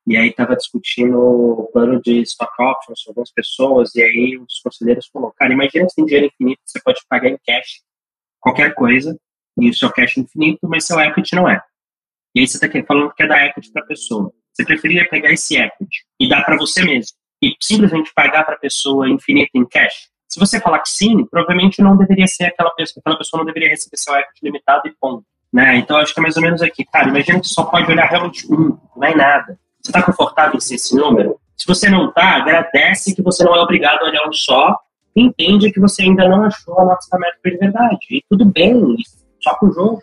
e 0.06 0.16
aí 0.16 0.28
estava 0.28 0.54
discutindo 0.54 1.18
o 1.18 1.68
plano 1.72 2.00
de 2.00 2.20
stock 2.22 2.52
options 2.62 3.02
com 3.02 3.10
algumas 3.10 3.30
pessoas, 3.32 3.94
e 3.94 4.02
aí 4.02 4.38
dos 4.38 4.60
conselheiros 4.60 5.08
falou, 5.08 5.32
cara, 5.32 5.52
imagina 5.52 5.88
você 5.88 5.96
tem 5.96 6.04
dinheiro 6.04 6.26
infinito, 6.26 6.60
você 6.64 6.80
pode 6.80 7.00
pagar 7.08 7.28
em 7.28 7.38
cash 7.44 7.82
qualquer 8.40 8.74
coisa, 8.74 9.18
e 9.58 9.70
o 9.70 9.74
seu 9.74 9.90
cash 9.90 10.16
é 10.16 10.20
infinito, 10.20 10.60
mas 10.68 10.86
seu 10.86 11.00
equity 11.00 11.34
não 11.34 11.48
é. 11.48 11.60
E 12.34 12.40
aí 12.40 12.46
você 12.46 12.64
está 12.64 12.86
falando 12.86 13.12
que 13.14 13.22
é 13.22 13.26
dar 13.26 13.46
equity 13.46 13.72
para 13.72 13.82
a 13.82 13.86
pessoa. 13.86 14.32
Você 14.52 14.64
preferiria 14.64 15.08
pegar 15.08 15.32
esse 15.32 15.56
equity 15.56 16.04
e 16.20 16.28
dar 16.28 16.44
para 16.44 16.56
você 16.56 16.84
mesmo, 16.84 17.16
e 17.42 17.54
simplesmente 17.60 18.12
pagar 18.14 18.44
para 18.44 18.54
a 18.54 18.58
pessoa 18.58 19.08
infinito 19.08 19.50
em 19.54 19.66
cash? 19.66 20.08
Se 20.28 20.38
você 20.38 20.60
falar 20.60 20.80
que 20.80 20.88
sim, 20.88 21.24
provavelmente 21.24 21.80
não 21.82 21.96
deveria 21.96 22.26
ser 22.26 22.44
aquela 22.44 22.70
pessoa, 22.70 23.00
aquela 23.00 23.18
pessoa 23.18 23.38
não 23.38 23.46
deveria 23.46 23.70
receber 23.70 23.96
seu 23.96 24.14
equity 24.14 24.40
limitado 24.44 24.86
e 24.86 24.94
ponto. 25.00 25.24
Né? 25.52 25.76
Então, 25.76 25.96
acho 25.96 26.12
que 26.12 26.20
é 26.20 26.22
mais 26.22 26.36
ou 26.36 26.42
menos 26.42 26.62
aqui. 26.62 26.84
Cara, 26.84 27.08
imagina 27.08 27.40
que 27.40 27.46
só 27.46 27.64
pode 27.64 27.90
olhar 27.90 28.06
realmente 28.06 28.46
um, 28.52 28.78
não 28.94 29.08
é 29.08 29.14
nada. 29.14 29.58
Você 29.86 29.90
está 29.90 30.02
confortável 30.02 30.56
em 30.56 30.60
ser 30.60 30.74
esse 30.74 30.96
número? 30.96 31.38
Se 31.56 31.64
você 31.64 31.88
não 31.88 32.08
está, 32.08 32.38
agradece 32.38 33.14
que 33.14 33.22
você 33.22 33.44
não 33.44 33.54
é 33.54 33.60
obrigado 33.60 34.02
a 34.02 34.06
olhar 34.06 34.28
um 34.28 34.32
só 34.32 34.76
e 35.14 35.22
entende 35.22 35.70
que 35.70 35.78
você 35.78 36.02
ainda 36.02 36.28
não 36.28 36.42
achou 36.42 36.78
a 36.80 36.84
nota 36.84 37.18
métrica 37.18 37.50
de 37.52 37.56
verdade. 37.56 37.98
E 38.10 38.20
tudo 38.28 38.44
bem, 38.46 38.96
só 39.40 39.54
com 39.54 39.66
o 39.66 39.72
jogo. 39.72 40.02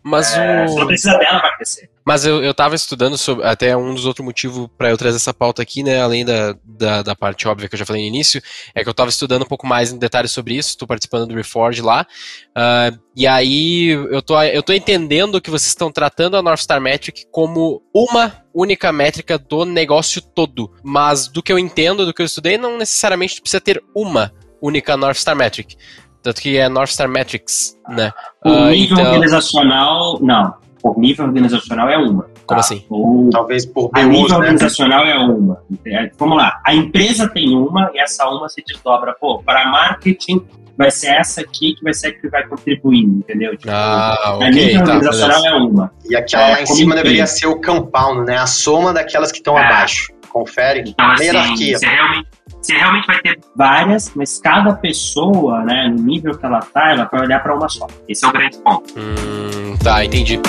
Mas 0.00 0.36
é, 0.36 0.64
o... 0.64 0.68
Você 0.68 0.78
não 0.78 0.86
precisa 0.86 1.18
dela 1.18 1.40
para 1.40 1.56
crescer. 1.56 1.90
Mas 2.06 2.24
eu, 2.24 2.40
eu 2.40 2.54
tava 2.54 2.76
estudando 2.76 3.18
sobre, 3.18 3.44
até 3.44 3.76
um 3.76 3.92
dos 3.92 4.06
outros 4.06 4.24
motivos 4.24 4.68
para 4.78 4.90
eu 4.90 4.96
trazer 4.96 5.16
essa 5.16 5.34
pauta 5.34 5.60
aqui, 5.60 5.82
né, 5.82 6.00
além 6.00 6.24
da, 6.24 6.54
da, 6.64 7.02
da, 7.02 7.16
parte 7.16 7.48
óbvia 7.48 7.68
que 7.68 7.74
eu 7.74 7.78
já 7.78 7.84
falei 7.84 8.02
no 8.02 8.08
início, 8.08 8.40
é 8.72 8.84
que 8.84 8.88
eu 8.88 8.94
tava 8.94 9.10
estudando 9.10 9.42
um 9.42 9.46
pouco 9.46 9.66
mais 9.66 9.92
em 9.92 9.98
detalhes 9.98 10.30
sobre 10.30 10.54
isso, 10.54 10.68
estou 10.68 10.86
participando 10.86 11.26
do 11.26 11.34
Reforge 11.34 11.82
lá, 11.82 12.06
uh, 12.56 12.96
e 13.16 13.26
aí 13.26 13.88
eu 13.88 14.22
tô, 14.22 14.40
eu 14.40 14.62
tô 14.62 14.72
entendendo 14.72 15.40
que 15.40 15.50
vocês 15.50 15.70
estão 15.70 15.90
tratando 15.90 16.36
a 16.36 16.42
North 16.42 16.60
Star 16.60 16.80
Metric 16.80 17.26
como 17.32 17.82
uma 17.92 18.32
única 18.54 18.92
métrica 18.92 19.36
do 19.36 19.64
negócio 19.64 20.22
todo, 20.22 20.72
mas 20.84 21.26
do 21.26 21.42
que 21.42 21.52
eu 21.52 21.58
entendo, 21.58 22.06
do 22.06 22.14
que 22.14 22.22
eu 22.22 22.26
estudei, 22.26 22.56
não 22.56 22.78
necessariamente 22.78 23.40
precisa 23.40 23.60
ter 23.60 23.82
uma 23.92 24.32
única 24.62 24.96
North 24.96 25.16
Star 25.16 25.34
Metric. 25.34 25.76
Tanto 26.22 26.40
que 26.40 26.56
é 26.56 26.68
North 26.68 26.90
Star 26.90 27.08
Metrics, 27.08 27.76
né? 27.88 28.12
O 28.44 28.50
uh, 28.50 28.66
nível 28.70 28.98
então... 28.98 29.12
organizacional, 29.12 30.18
não. 30.20 30.65
Por 30.86 31.00
nível 31.00 31.24
organizacional 31.26 31.88
é 31.88 31.98
uma. 31.98 32.22
Tá? 32.22 32.30
Como 32.46 32.60
assim? 32.60 32.84
Ou, 32.88 33.28
Talvez 33.30 33.66
por 33.66 33.90
A 33.92 34.04
nível 34.04 34.28
né? 34.28 34.36
organizacional 34.36 35.04
é 35.04 35.18
uma. 35.18 35.60
É, 35.84 36.10
vamos 36.16 36.36
lá. 36.36 36.60
A 36.64 36.72
empresa 36.72 37.28
tem 37.28 37.56
uma 37.56 37.90
e 37.92 37.98
essa 37.98 38.28
uma 38.28 38.48
se 38.48 38.62
desdobra. 38.64 39.12
Pô, 39.20 39.42
para 39.42 39.68
marketing 39.68 40.46
vai 40.78 40.92
ser 40.92 41.08
essa 41.08 41.40
aqui 41.40 41.74
que 41.74 41.82
vai 41.82 41.92
ser 41.92 42.08
a 42.08 42.12
que 42.12 42.28
vai 42.28 42.46
contribuir, 42.46 43.02
entendeu? 43.02 43.56
Tipo, 43.56 43.72
ah, 43.72 44.34
okay, 44.36 44.46
a 44.46 44.50
nível 44.52 44.84
tá, 44.84 44.94
organizacional 44.94 45.42
beleza. 45.42 45.56
é 45.56 45.60
uma. 45.60 45.92
E 46.08 46.16
aquela 46.16 46.44
é, 46.44 46.52
lá 46.52 46.62
em 46.62 46.66
cima 46.66 46.94
deveria 46.94 47.26
ser 47.26 47.46
o 47.48 47.60
compound, 47.60 48.24
né? 48.24 48.36
A 48.36 48.46
soma 48.46 48.92
daquelas 48.92 49.32
que 49.32 49.38
estão 49.38 49.58
é. 49.58 49.64
abaixo. 49.64 50.12
Confere. 50.28 50.84
Então, 50.86 51.10
assim, 51.10 51.24
hierarquia. 51.24 51.78
Você 51.78 51.86
realmente 51.86 52.28
você 52.62 52.74
realmente 52.74 53.06
vai 53.06 53.20
ter 53.20 53.38
várias, 53.54 54.12
mas 54.14 54.38
cada 54.38 54.72
pessoa, 54.74 55.62
né, 55.62 55.88
no 55.88 56.02
nível 56.02 56.36
que 56.36 56.44
ela 56.44 56.60
tá, 56.60 56.90
ela 56.90 57.08
vai 57.10 57.22
olhar 57.22 57.40
para 57.40 57.54
uma 57.54 57.68
só. 57.68 57.86
Esse 58.08 58.24
é 58.24 58.28
o 58.28 58.32
grande 58.32 58.58
ponto. 58.58 58.92
Hum, 58.98 59.76
tá, 59.82 60.04
entendi. 60.04 60.40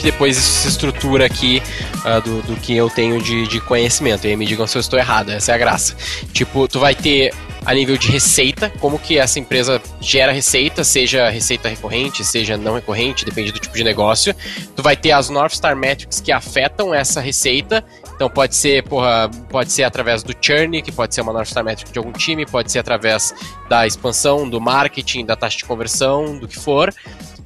Que 0.00 0.10
depois 0.10 0.38
isso 0.38 0.62
se 0.62 0.68
estrutura 0.68 1.26
aqui 1.26 1.62
uh, 2.06 2.20
do, 2.22 2.42
do 2.42 2.56
que 2.56 2.74
eu 2.74 2.88
tenho 2.88 3.20
de, 3.20 3.46
de 3.46 3.60
conhecimento. 3.60 4.26
E 4.26 4.30
aí 4.30 4.36
me 4.36 4.46
digam 4.46 4.66
se 4.66 4.76
eu 4.78 4.80
estou 4.80 4.98
errado, 4.98 5.30
essa 5.30 5.52
é 5.52 5.54
a 5.54 5.58
graça. 5.58 5.94
Tipo, 6.32 6.66
tu 6.66 6.80
vai 6.80 6.94
ter 6.94 7.34
a 7.66 7.74
nível 7.74 7.98
de 7.98 8.10
receita, 8.10 8.72
como 8.80 8.98
que 8.98 9.18
essa 9.18 9.38
empresa 9.38 9.80
gera 10.00 10.32
receita, 10.32 10.82
seja 10.82 11.28
receita 11.28 11.68
recorrente, 11.68 12.24
seja 12.24 12.56
não 12.56 12.74
recorrente, 12.74 13.26
depende 13.26 13.52
do 13.52 13.58
tipo 13.58 13.76
de 13.76 13.84
negócio. 13.84 14.34
Tu 14.74 14.82
vai 14.82 14.96
ter 14.96 15.12
as 15.12 15.28
North 15.28 15.52
Star 15.52 15.76
Metrics 15.76 16.18
que 16.18 16.32
afetam 16.32 16.94
essa 16.94 17.20
receita. 17.20 17.84
Então 18.14 18.30
pode 18.30 18.56
ser, 18.56 18.82
porra, 18.84 19.30
pode 19.50 19.70
ser 19.70 19.84
através 19.84 20.22
do 20.22 20.34
churn, 20.40 20.80
que 20.80 20.90
pode 20.90 21.14
ser 21.14 21.20
uma 21.20 21.32
North 21.32 21.48
Star 21.48 21.62
Metric 21.62 21.92
de 21.92 21.98
algum 21.98 22.12
time, 22.12 22.46
pode 22.46 22.72
ser 22.72 22.78
através 22.78 23.34
da 23.68 23.86
expansão, 23.86 24.48
do 24.48 24.60
marketing, 24.60 25.26
da 25.26 25.36
taxa 25.36 25.58
de 25.58 25.64
conversão, 25.64 26.38
do 26.38 26.48
que 26.48 26.58
for. 26.58 26.92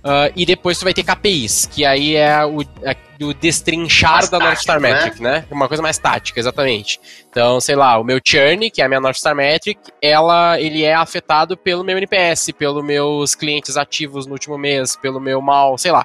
Uh, 0.04 0.28
e 0.36 0.44
depois 0.44 0.78
tu 0.78 0.84
vai 0.84 0.92
ter 0.92 1.02
KPIs, 1.02 1.64
que 1.64 1.82
aí 1.82 2.14
é 2.14 2.44
o, 2.44 2.60
é 2.82 2.94
o 3.22 3.32
destrinchar 3.32 4.12
mais 4.12 4.30
da 4.30 4.38
North 4.38 4.58
Star 4.58 4.80
né? 4.80 4.92
Metric, 4.92 5.22
né? 5.22 5.30
né? 5.30 5.46
Uma 5.50 5.68
coisa 5.68 5.82
mais 5.82 5.98
tática, 5.98 6.40
exatamente. 6.40 7.00
Então, 7.30 7.60
sei 7.60 7.76
lá, 7.76 7.98
o 7.98 8.04
meu 8.04 8.20
churn, 8.24 8.70
que 8.70 8.82
é 8.82 8.84
a 8.84 8.88
minha 8.88 9.00
North 9.00 9.16
Star 9.16 9.34
Metric, 9.34 9.78
ela, 10.00 10.60
ele 10.60 10.82
é 10.82 10.94
afetado 10.94 11.56
pelo 11.56 11.84
meu 11.84 11.96
NPS, 11.98 12.50
pelos 12.52 12.84
meus 12.84 13.34
clientes 13.34 13.76
ativos 13.76 14.26
no 14.26 14.32
último 14.32 14.58
mês, 14.58 14.96
pelo 14.96 15.20
meu 15.20 15.40
mal, 15.40 15.76
sei 15.78 15.92
lá, 15.92 16.04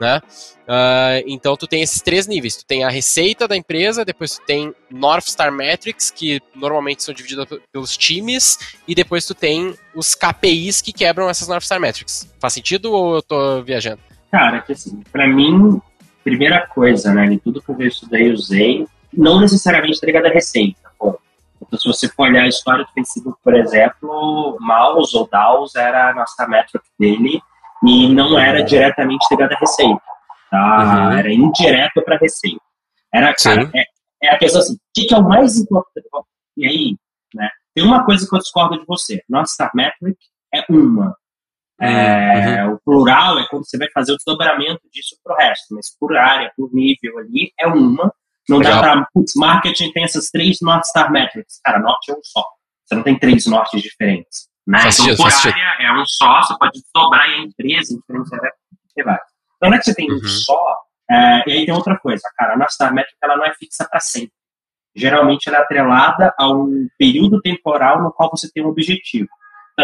né? 0.00 0.20
Uh, 0.66 1.22
então 1.28 1.56
tu 1.56 1.66
tem 1.66 1.80
esses 1.80 2.02
três 2.02 2.26
níveis. 2.26 2.56
Tu 2.56 2.66
tem 2.66 2.84
a 2.84 2.90
receita 2.90 3.46
da 3.46 3.56
empresa, 3.56 4.04
depois 4.04 4.36
tu 4.36 4.44
tem 4.44 4.74
North 4.90 5.28
Star 5.28 5.52
Metrics, 5.52 6.10
que 6.10 6.40
normalmente 6.54 7.02
são 7.02 7.14
divididas 7.14 7.46
pelos 7.72 7.96
times, 7.96 8.58
e 8.86 8.94
depois 8.94 9.24
tu 9.24 9.34
tem 9.34 9.74
os 9.94 10.14
KPIs 10.14 10.80
que 10.80 10.92
quebram 10.92 11.30
essas 11.30 11.48
North 11.48 11.62
Star 11.62 11.80
Metrics. 11.80 12.32
Faz 12.40 12.52
sentido 12.52 12.92
ou 12.92 13.16
eu 13.16 13.22
tô 13.22 13.62
viajando? 13.62 14.00
Cara, 14.30 14.60
que 14.60 14.72
assim, 14.72 15.02
pra 15.12 15.26
mim, 15.26 15.80
primeira 16.30 16.66
coisa, 16.66 17.14
né, 17.14 17.26
de 17.28 17.38
tudo 17.38 17.62
que 17.62 17.70
eu 17.70 17.80
estudei 17.80 18.32
usei, 18.32 18.86
não 19.12 19.40
necessariamente 19.40 20.00
tá 20.00 20.06
ligado 20.06 20.26
à 20.26 20.30
receita. 20.30 20.78
Pô. 20.98 21.18
Então, 21.62 21.78
se 21.78 21.86
você 21.86 22.08
for 22.08 22.28
olhar 22.28 22.42
a 22.42 22.48
história 22.48 22.84
do 22.84 22.92
Facebook, 22.92 23.38
por 23.42 23.54
exemplo, 23.54 24.56
Mouse 24.60 25.16
ou 25.16 25.28
DAOs 25.28 25.74
era 25.74 26.10
a 26.10 26.14
nossa 26.14 26.46
metric 26.46 26.84
dele 26.98 27.40
e 27.84 28.08
não 28.08 28.38
era 28.38 28.62
diretamente 28.62 29.26
ligado 29.30 29.52
à 29.52 29.56
receita 29.56 30.02
tá? 30.50 31.08
Uhum. 31.10 31.18
Era 31.18 31.32
indireto 31.32 32.02
para 32.02 32.18
receita. 32.18 32.60
Era, 33.12 33.34
cara, 33.34 33.70
é, 33.74 33.84
é, 34.22 34.34
a 34.34 34.38
questão 34.38 34.60
assim, 34.60 34.74
o 34.74 34.78
que, 34.94 35.06
que, 35.06 35.14
é 35.14 35.18
o 35.18 35.28
mais 35.28 35.56
importante? 35.56 36.06
E 36.56 36.66
aí, 36.66 36.96
né? 37.34 37.48
Tem 37.74 37.84
uma 37.84 38.04
coisa 38.04 38.26
que 38.26 38.34
eu 38.34 38.38
discordo 38.38 38.78
de 38.78 38.86
você. 38.86 39.22
Nossa 39.28 39.70
Metric 39.74 40.18
é 40.54 40.64
uma. 40.70 41.14
É, 41.80 42.64
uhum. 42.64 42.74
O 42.74 42.80
plural 42.80 43.38
é 43.38 43.46
quando 43.48 43.66
você 43.66 43.76
vai 43.76 43.88
fazer 43.92 44.12
o 44.12 44.16
desdobramento 44.16 44.80
disso 44.92 45.16
pro 45.22 45.36
resto, 45.36 45.74
mas 45.74 45.86
por 45.98 46.16
área, 46.16 46.50
por 46.56 46.72
nível 46.72 47.18
ali, 47.18 47.52
é 47.60 47.66
uma. 47.66 48.12
Não 48.48 48.58
Legal. 48.58 48.74
dá 48.74 48.80
pra. 48.80 49.06
Putz, 49.12 49.32
marketing 49.36 49.92
tem 49.92 50.04
essas 50.04 50.30
três 50.30 50.58
North 50.62 50.84
Star 50.84 51.10
Metrics. 51.12 51.60
Cara, 51.64 51.78
norte 51.78 52.10
é 52.10 52.14
um 52.14 52.20
só. 52.22 52.44
Você 52.84 52.94
não 52.94 53.02
tem 53.02 53.18
três 53.18 53.46
nortes 53.46 53.82
diferentes. 53.82 54.48
Né? 54.66 54.80
Faz 54.80 54.98
então, 54.98 55.16
por 55.16 55.32
área 55.32 55.86
é 55.86 55.92
um 55.92 56.04
só, 56.06 56.42
você 56.42 56.58
pode 56.58 56.80
desdobrar 56.80 57.30
em 57.30 57.50
três, 57.52 57.90
em 57.90 57.98
diferentes 57.98 58.32
áreas. 58.32 58.54
Então 58.98 59.70
não 59.70 59.74
é 59.74 59.78
que 59.78 59.84
você 59.84 59.94
tem 59.94 60.10
uhum. 60.10 60.16
um 60.16 60.26
só, 60.26 60.76
é, 61.08 61.48
e 61.48 61.52
aí 61.52 61.66
tem 61.66 61.74
outra 61.74 61.96
coisa, 61.98 62.22
cara, 62.36 62.54
a 62.54 62.56
nossa 62.56 62.90
métrica 62.90 63.18
ela 63.22 63.36
não 63.36 63.44
é 63.44 63.54
fixa 63.54 63.86
para 63.88 64.00
sempre. 64.00 64.32
Geralmente 64.94 65.48
ela 65.48 65.58
é 65.58 65.60
atrelada 65.60 66.34
a 66.36 66.48
um 66.48 66.88
período 66.98 67.40
temporal 67.40 68.02
no 68.02 68.12
qual 68.12 68.30
você 68.30 68.50
tem 68.50 68.64
um 68.64 68.68
objetivo. 68.68 69.28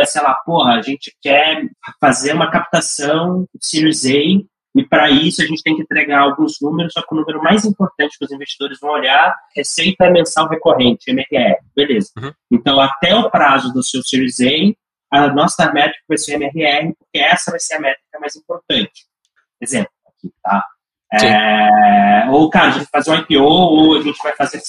Sei 0.05 0.23
lá, 0.23 0.35
porra, 0.45 0.75
a 0.75 0.83
gente 0.83 1.15
quer 1.21 1.67
fazer 2.01 2.33
uma 2.33 2.51
captação 2.51 3.47
Series 3.61 4.07
A 4.07 4.43
e 4.75 4.85
para 4.89 5.11
isso 5.11 5.43
a 5.43 5.47
gente 5.47 5.63
tem 5.63 5.77
que 5.77 5.83
entregar 5.83 6.21
alguns 6.21 6.59
números, 6.61 6.95
só 6.95 7.03
que 7.03 7.15
o 7.15 7.17
número 7.19 7.43
mais 7.43 7.65
importante 7.65 8.17
que 8.19 8.25
os 8.25 8.33
investidores 8.33 8.79
vão 8.81 8.93
olhar 8.93 9.29
é 9.29 9.61
receita 9.61 10.11
mensal 10.11 10.49
recorrente, 10.49 11.11
MRR. 11.11 11.59
Beleza. 11.77 12.11
Uhum. 12.17 12.33
Então, 12.51 12.81
até 12.81 13.15
o 13.15 13.31
prazo 13.31 13.73
do 13.73 13.83
seu 13.83 14.03
Series 14.03 14.39
A, 14.41 15.25
a 15.25 15.29
nossa 15.29 15.71
métrica 15.71 16.03
vai 16.09 16.17
ser 16.17 16.35
MRR, 16.35 16.95
porque 16.99 17.19
essa 17.19 17.51
vai 17.51 17.61
ser 17.61 17.75
a 17.75 17.81
métrica 17.81 18.19
mais 18.19 18.35
importante. 18.35 19.05
Exemplo 19.61 19.93
aqui, 20.07 20.33
tá? 20.43 20.65
É, 21.13 22.31
ou, 22.31 22.49
cara, 22.49 22.69
a 22.69 22.71
gente 22.71 22.89
vai 22.91 23.03
fazer 23.03 23.11
um 23.11 23.19
IPO, 23.19 23.43
ou 23.43 23.97
a 23.97 24.01
gente 24.01 24.23
vai 24.23 24.35
fazer 24.35 24.63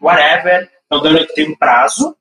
whatever. 0.00 0.70
Então, 0.86 1.00
durante, 1.00 1.34
tem 1.34 1.50
um 1.50 1.56
prazo. 1.56 2.16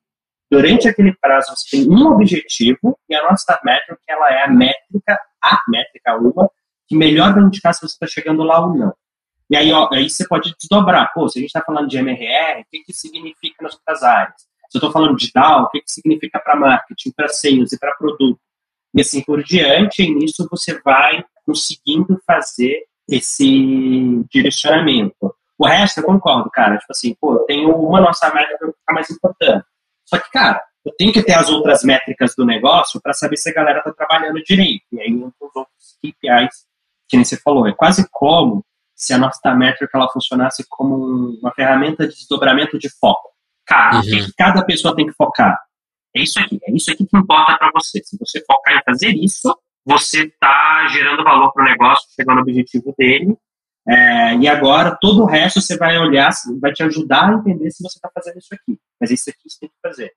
Durante 0.51 0.88
aquele 0.88 1.15
prazo, 1.22 1.56
você 1.56 1.77
tem 1.77 1.89
um 1.89 2.08
objetivo, 2.08 2.98
e 3.08 3.15
a 3.15 3.24
nossa 3.29 3.60
métrica, 3.63 4.00
ela 4.08 4.34
é 4.34 4.44
a 4.44 4.48
métrica, 4.48 5.20
a 5.41 5.60
métrica 5.68 6.18
uma, 6.18 6.50
que 6.88 6.96
melhor 6.96 7.34
vai 7.34 7.44
indicar 7.44 7.74
se 7.74 7.82
você 7.82 7.94
está 7.94 8.08
chegando 8.08 8.44
lá 8.44 8.65
ou 8.65 8.74
não. 8.74 8.94
E 9.50 9.56
aí, 9.56 9.72
ó, 9.72 9.89
aí 9.91 10.10
você 10.10 10.27
pode 10.27 10.56
desdobrar. 10.60 11.12
Pô, 11.13 11.27
se 11.27 11.39
a 11.39 11.41
gente 11.41 11.50
está 11.50 11.62
falando 11.62 11.88
de 11.88 11.98
MRR, 11.98 12.62
o 12.62 12.65
que, 12.70 12.84
que 12.84 12.94
significa 12.94 13.63
nas 13.63 13.74
outras 13.74 14.03
áreas? 14.03 14.36
Se 14.70 14.77
eu 14.77 14.79
estou 14.79 14.91
falando 14.91 15.15
de 15.15 15.32
DAO, 15.34 15.63
o 15.63 15.70
que, 15.70 15.82
que 15.82 15.91
significa 15.91 16.39
para 16.39 16.56
marketing, 16.56 17.12
para 17.12 17.27
sales 17.27 17.72
e 17.72 17.79
para 17.79 17.96
produto? 17.96 18.39
E 18.94 19.01
assim 19.01 19.24
por 19.24 19.44
diante, 19.44 20.03
e 20.03 20.13
nisso 20.13 20.48
você 20.50 20.79
vai 20.82 21.24
conseguindo 21.46 22.20
fazer 22.25 22.84
esse 23.08 24.24
direcionamento. 24.32 25.36
O 25.58 25.68
resto 25.68 26.00
eu 26.00 26.03
concordo, 26.03 26.50
cara. 26.51 26.77
Tipo 26.77 26.91
assim, 26.91 27.15
pô, 27.20 27.39
tenho 27.46 27.75
uma 27.75 28.00
nossa 28.00 28.32
métrica 28.34 28.68
que 28.68 28.79
ficar 28.79 28.94
mais 28.94 29.10
importante. 29.10 29.65
Só 30.09 30.17
que, 30.19 30.29
cara, 30.31 30.61
eu 30.85 30.93
tenho 30.97 31.13
que 31.13 31.21
ter 31.21 31.33
as 31.33 31.49
outras 31.49 31.83
métricas 31.83 32.33
do 32.35 32.45
negócio 32.45 32.99
para 33.01 33.13
saber 33.13 33.37
se 33.37 33.49
a 33.49 33.53
galera 33.53 33.81
tá 33.81 33.93
trabalhando 33.93 34.41
direito. 34.43 34.83
E 34.91 34.99
aí, 34.99 35.13
os 35.13 35.33
outros 35.39 35.97
KPIs, 36.01 36.65
que 37.07 37.17
nem 37.17 37.23
você 37.23 37.37
falou, 37.37 37.67
é 37.67 37.73
quase 37.73 38.07
como 38.11 38.65
se 38.95 39.13
a 39.13 39.17
nossa 39.17 39.53
métrica 39.55 39.97
ela 39.97 40.09
funcionasse 40.09 40.65
como 40.67 41.37
uma 41.39 41.53
ferramenta 41.53 42.07
de 42.07 42.15
desdobramento 42.15 42.77
de 42.77 42.89
foco. 42.89 43.29
Cara, 43.65 43.95
uhum. 43.95 44.01
o 44.01 44.03
que 44.03 44.33
cada 44.37 44.65
pessoa 44.65 44.95
tem 44.95 45.05
que 45.05 45.13
focar? 45.13 45.57
É 46.15 46.21
isso 46.21 46.39
aqui, 46.39 46.59
é 46.63 46.71
isso 46.73 46.91
aqui 46.91 47.05
que 47.05 47.17
importa 47.17 47.57
para 47.57 47.71
você. 47.73 48.01
Se 48.03 48.17
você 48.17 48.43
focar 48.43 48.75
em 48.75 48.83
fazer 48.83 49.11
isso, 49.11 49.55
você 49.85 50.23
está 50.23 50.87
gerando 50.89 51.23
valor 51.23 51.53
para 51.53 51.61
o 51.61 51.65
negócio, 51.65 52.09
chegando 52.15 52.37
no 52.37 52.41
objetivo 52.41 52.93
dele. 52.97 53.37
É, 53.87 54.35
e 54.35 54.47
agora 54.47 54.97
todo 54.99 55.23
o 55.23 55.25
resto 55.25 55.61
você 55.61 55.77
vai 55.77 55.97
olhar, 55.97 56.29
vai 56.61 56.73
te 56.73 56.83
ajudar 56.83 57.29
a 57.29 57.33
entender 57.33 57.71
se 57.71 57.81
você 57.81 57.97
está 57.97 58.09
fazendo 58.13 58.37
isso 58.37 58.53
aqui. 58.53 58.77
Mas 59.00 59.12
isso 59.12 59.29
aqui 59.29 59.50
você 59.50 59.60
tem 59.62 59.70
que 59.70 59.75
fazer. 59.82 60.13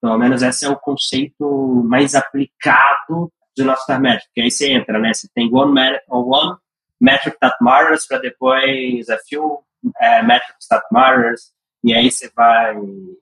Pelo 0.00 0.18
menos 0.18 0.42
esse 0.42 0.64
é 0.64 0.68
o 0.68 0.76
conceito 0.76 1.82
mais 1.86 2.14
aplicado 2.14 3.32
do 3.56 3.64
nosso 3.64 3.82
Star 3.84 4.00
Metric. 4.00 4.28
Aí 4.38 4.50
você 4.50 4.70
entra, 4.70 4.98
né? 4.98 5.12
Você 5.14 5.28
tem 5.34 5.52
one, 5.52 5.72
metric, 5.72 6.04
one 6.08 6.56
metric 7.00 7.38
that 7.40 7.56
matters, 7.60 8.06
para 8.06 8.18
depois 8.18 9.08
a 9.08 9.18
few 9.28 9.62
uh, 9.84 10.24
metrics 10.24 10.66
that 10.68 10.84
matters, 10.90 11.52
e 11.84 11.94
aí 11.94 12.10
você 12.10 12.30
vai 12.34 12.76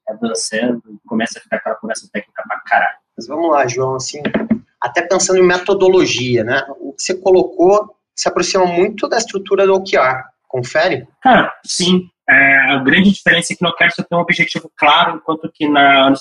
avançando 0.08 0.82
e 0.88 1.08
começa 1.08 1.38
a 1.38 1.42
ficar 1.42 1.56
aquela 1.56 1.76
conversa 1.76 2.08
técnica 2.12 2.42
pra 2.46 2.60
caralho. 2.60 2.98
Mas 3.16 3.26
vamos 3.26 3.50
lá, 3.50 3.66
João, 3.66 3.96
assim, 3.96 4.22
até 4.80 5.02
pensando 5.02 5.38
em 5.38 5.46
metodologia, 5.46 6.42
né? 6.42 6.64
O 6.78 6.92
que 6.92 7.02
você 7.02 7.14
colocou 7.14 7.94
se 8.14 8.28
aproxima 8.28 8.64
muito 8.64 9.08
da 9.08 9.18
estrutura 9.18 9.66
do 9.66 9.74
OKR. 9.74 10.24
Confere? 10.48 11.06
Cara, 11.22 11.52
sim. 11.64 12.08
É, 12.28 12.63
a 12.74 12.82
grande 12.82 13.10
diferença 13.10 13.52
é 13.52 13.56
que 13.56 13.62
no 13.62 13.70
Occur 13.70 13.90
você 13.90 14.02
tem 14.02 14.18
um 14.18 14.20
objetivo 14.20 14.70
claro, 14.76 15.16
enquanto 15.16 15.50
que 15.52 15.68
na, 15.68 16.12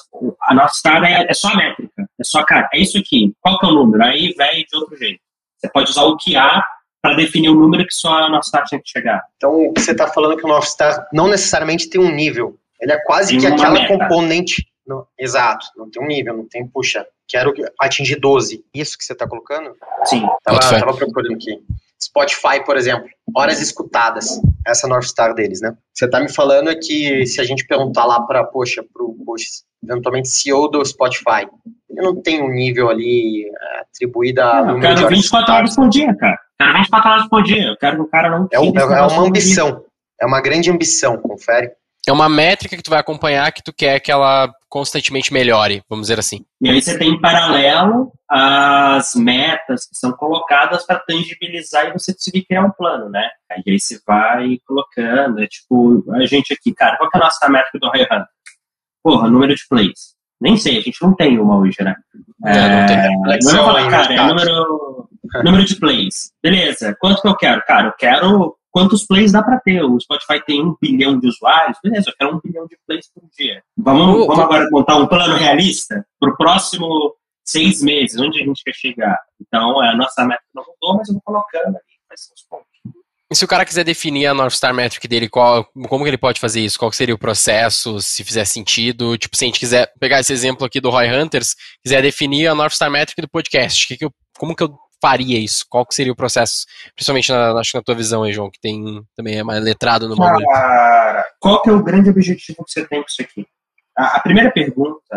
a 0.41 0.53
North 0.53 0.73
Star 0.73 1.03
é, 1.03 1.25
é 1.29 1.33
só 1.33 1.49
a 1.49 1.55
métrica. 1.55 2.03
É 2.19 2.23
só, 2.23 2.43
cara, 2.43 2.69
é 2.73 2.79
isso 2.79 2.97
aqui. 2.97 3.33
Qual 3.41 3.59
que 3.59 3.65
é 3.65 3.69
o 3.69 3.73
número? 3.73 4.03
Aí 4.03 4.33
vai 4.37 4.63
de 4.63 4.75
outro 4.75 4.95
jeito. 4.97 5.19
Você 5.57 5.69
pode 5.69 5.89
usar 5.89 6.03
o 6.03 6.17
que 6.17 6.35
há 6.35 6.63
para 7.01 7.15
definir 7.15 7.49
o 7.49 7.55
número 7.55 7.85
que 7.85 7.93
só 7.93 8.23
a 8.23 8.29
North 8.29 8.45
Star 8.45 8.63
tinha 8.65 8.81
que 8.81 8.89
chegar. 8.89 9.21
Então, 9.35 9.73
você 9.77 9.91
está 9.91 10.07
falando 10.07 10.37
que 10.37 10.45
o 10.45 10.47
North 10.47 10.65
Star 10.65 11.07
não 11.11 11.27
necessariamente 11.27 11.89
tem 11.89 11.99
um 11.99 12.13
nível. 12.13 12.57
Ele 12.79 12.91
é 12.91 13.01
quase 13.03 13.31
tem 13.31 13.39
que 13.39 13.47
aquela 13.47 13.71
meta. 13.71 13.97
componente. 13.97 14.65
No, 14.85 15.07
exato, 15.17 15.65
não 15.77 15.89
tem 15.89 16.03
um 16.03 16.07
nível, 16.07 16.35
não 16.35 16.45
tem, 16.45 16.67
puxa, 16.67 17.07
quero 17.27 17.53
atingir 17.79 18.19
12. 18.19 18.65
Isso 18.73 18.97
que 18.97 19.05
você 19.05 19.13
está 19.13 19.25
colocando? 19.25 19.73
Sim. 20.03 20.27
Tava, 20.43 20.59
tava 20.59 20.93
procurando 20.93 21.35
aqui. 21.35 21.57
Spotify, 22.03 22.63
por 22.65 22.77
exemplo, 22.77 23.07
horas 23.35 23.61
escutadas, 23.61 24.39
essa 24.65 24.87
North 24.87 25.05
Star 25.05 25.33
deles, 25.33 25.61
né? 25.61 25.75
Você 25.93 26.09
tá 26.09 26.19
me 26.19 26.31
falando 26.31 26.69
é 26.69 26.75
que 26.75 27.25
se 27.25 27.39
a 27.39 27.43
gente 27.43 27.65
perguntar 27.65 28.05
lá 28.05 28.21
para, 28.21 28.43
poxa, 28.43 28.83
pro, 28.93 29.15
poxa, 29.25 29.45
eventualmente 29.83 30.29
CEO 30.29 30.69
do 30.69 30.83
Spotify, 30.85 31.47
ele 31.89 32.01
não 32.01 32.21
tem 32.21 32.41
um 32.41 32.49
nível 32.49 32.89
ali 32.89 33.45
é, 33.45 33.81
atribuído 33.81 34.41
a. 34.41 34.65
Não, 34.65 34.75
eu 34.75 34.81
quero 34.81 35.07
24 35.07 35.53
horas 35.53 35.75
por 35.75 35.89
dia, 35.89 36.15
cara. 36.15 36.39
Eu 36.59 36.65
quero 36.65 36.77
24 36.79 37.11
horas 37.11 37.27
por 37.27 37.43
dia. 37.43 37.63
Eu 37.63 37.77
quero 37.77 37.95
que 37.97 38.01
o 38.01 38.07
cara 38.07 38.29
não. 38.29 38.47
É, 38.51 38.59
um, 38.59 38.73
é 38.75 39.01
uma 39.01 39.27
ambição. 39.27 39.83
É 40.21 40.25
uma 40.25 40.41
grande 40.41 40.71
ambição, 40.71 41.17
confere 41.17 41.71
é 42.07 42.11
uma 42.11 42.27
métrica 42.27 42.75
que 42.75 42.83
tu 42.83 42.89
vai 42.89 42.99
acompanhar 42.99 43.51
que 43.51 43.63
tu 43.63 43.73
quer 43.73 43.99
que 43.99 44.11
ela 44.11 44.53
constantemente 44.73 45.31
melhore, 45.31 45.83
vamos 45.87 46.05
dizer 46.05 46.17
assim. 46.17 46.43
E 46.59 46.67
aí 46.67 46.81
você 46.81 46.97
tem 46.97 47.11
em 47.11 47.21
paralelo 47.21 48.11
as 48.27 49.13
metas 49.13 49.85
que 49.85 49.95
são 49.95 50.11
colocadas 50.13 50.83
para 50.83 50.97
tangibilizar 50.97 51.85
e 51.85 51.93
você 51.93 52.11
conseguir 52.11 52.43
criar 52.43 52.65
um 52.65 52.71
plano, 52.71 53.07
né? 53.07 53.29
E 53.63 53.69
aí 53.69 53.79
você 53.79 53.99
vai 54.07 54.57
colocando, 54.65 55.43
é 55.43 55.45
tipo, 55.45 56.03
a 56.13 56.25
gente 56.25 56.53
aqui, 56.53 56.73
cara, 56.73 56.97
qual 56.97 57.07
que 57.07 57.15
é 57.15 57.21
a 57.21 57.23
nossa 57.23 57.47
métrica 57.49 57.77
do 57.77 57.87
High 57.89 58.01
Hunter? 58.01 58.25
Porra, 59.03 59.29
número 59.29 59.53
de 59.53 59.61
plays. 59.69 60.15
Nem 60.41 60.57
sei, 60.57 60.79
a 60.79 60.81
gente 60.81 60.99
não 61.03 61.15
tem 61.15 61.37
uma 61.37 61.59
hoje, 61.59 61.77
né? 61.83 61.93
É, 62.43 62.53
não, 62.55 62.79
não 62.79 62.87
tem. 62.87 62.97
É, 62.97 63.39
não 63.43 63.55
vou 63.55 63.65
falar, 63.65 63.91
cara, 63.91 64.11
é 64.11 64.27
número, 64.27 65.09
número 65.43 65.65
de 65.65 65.75
plays. 65.75 66.31
Beleza, 66.41 66.97
quanto 66.99 67.21
que 67.21 67.27
eu 67.27 67.35
quero? 67.35 67.61
Cara, 67.67 67.89
eu 67.89 67.93
quero 67.95 68.57
quantos 68.73 69.05
plays 69.05 69.31
dá 69.31 69.43
para 69.43 69.59
ter. 69.59 69.83
O 69.83 69.99
Spotify 69.99 70.43
tem 70.45 70.61
um 70.61 70.75
bilhão 70.81 71.17
de 71.17 71.27
usuários, 71.27 71.77
beleza, 71.81 72.09
eu 72.09 72.15
quero 72.17 72.35
um 72.35 72.41
bilhão 72.43 72.65
de 72.65 72.77
plays 72.85 73.07
por 73.13 73.23
dia. 73.37 73.63
Vamos, 73.77 74.25
vamos 74.25 74.39
agora 74.39 74.67
montar 74.71 74.97
um 74.97 75.07
plano 75.07 75.35
realista 75.35 76.05
para 76.19 76.31
o 76.31 76.35
próximo 76.35 77.15
seis 77.45 77.81
meses, 77.81 78.19
onde 78.19 78.41
a 78.41 78.45
gente 78.45 78.63
quer 78.63 78.73
chegar. 78.73 79.17
Então, 79.39 79.79
a 79.79 79.95
nossa 79.95 80.25
meta 80.25 80.41
não 80.53 80.63
mudou, 80.63 80.97
mas 80.97 81.07
eu 81.07 81.13
vou 81.13 81.21
colocando 81.23 81.75
ali 81.75 81.93
quais 82.07 82.25
são 82.25 82.33
os 82.35 82.41
pontos. 82.49 82.73
E 83.31 83.35
se 83.35 83.45
o 83.45 83.47
cara 83.47 83.65
quiser 83.65 83.83
definir 83.83 84.27
a 84.27 84.33
North 84.33 84.53
Star 84.53 84.73
Metric 84.73 85.07
dele, 85.07 85.27
qual, 85.27 85.65
como 85.87 86.03
que 86.03 86.09
ele 86.09 86.17
pode 86.19 86.39
fazer 86.39 86.61
isso? 86.61 86.77
Qual 86.77 86.91
seria 86.91 87.15
o 87.15 87.17
processo, 87.17 87.99
se 87.99 88.23
fizer 88.23 88.45
sentido? 88.45 89.17
Tipo, 89.17 89.35
se 89.35 89.45
a 89.45 89.47
gente 89.47 89.59
quiser 89.59 89.91
pegar 89.99 90.19
esse 90.19 90.31
exemplo 90.31 90.65
aqui 90.65 90.79
do 90.79 90.91
Roy 90.91 91.07
Hunters, 91.11 91.55
quiser 91.81 92.01
definir 92.01 92.47
a 92.47 92.55
North 92.55 92.73
Star 92.73 92.91
Metric 92.91 93.19
do 93.21 93.29
podcast, 93.29 93.87
que 93.87 93.97
que 93.97 94.05
eu, 94.05 94.11
como 94.37 94.55
que 94.55 94.61
eu 94.61 94.77
faria 95.03 95.37
isso? 95.37 95.65
Qual 95.69 95.85
que 95.85 95.93
seria 95.93 96.13
o 96.13 96.15
processo? 96.15 96.65
Principalmente 96.95 97.29
na, 97.29 97.59
acho 97.59 97.75
na 97.75 97.83
tua 97.83 97.93
visão 97.93 98.23
aí, 98.23 98.31
João, 98.31 98.49
que 98.49 98.57
tem 98.57 99.05
também 99.13 99.37
é 99.37 99.43
mais 99.43 99.61
letrado 99.61 100.07
no 100.07 100.15
bagulho. 100.15 100.45
Cara, 100.47 101.25
qual 101.41 101.61
que 101.61 101.69
é 101.69 101.73
o 101.73 101.83
grande 101.83 102.09
objetivo 102.09 102.63
que 102.63 102.71
você 102.71 102.87
tem 102.87 103.01
com 103.01 103.09
isso 103.09 103.21
aqui? 103.21 103.45
A, 103.97 104.15
a 104.15 104.19
primeira 104.21 104.49
pergunta, 104.49 105.13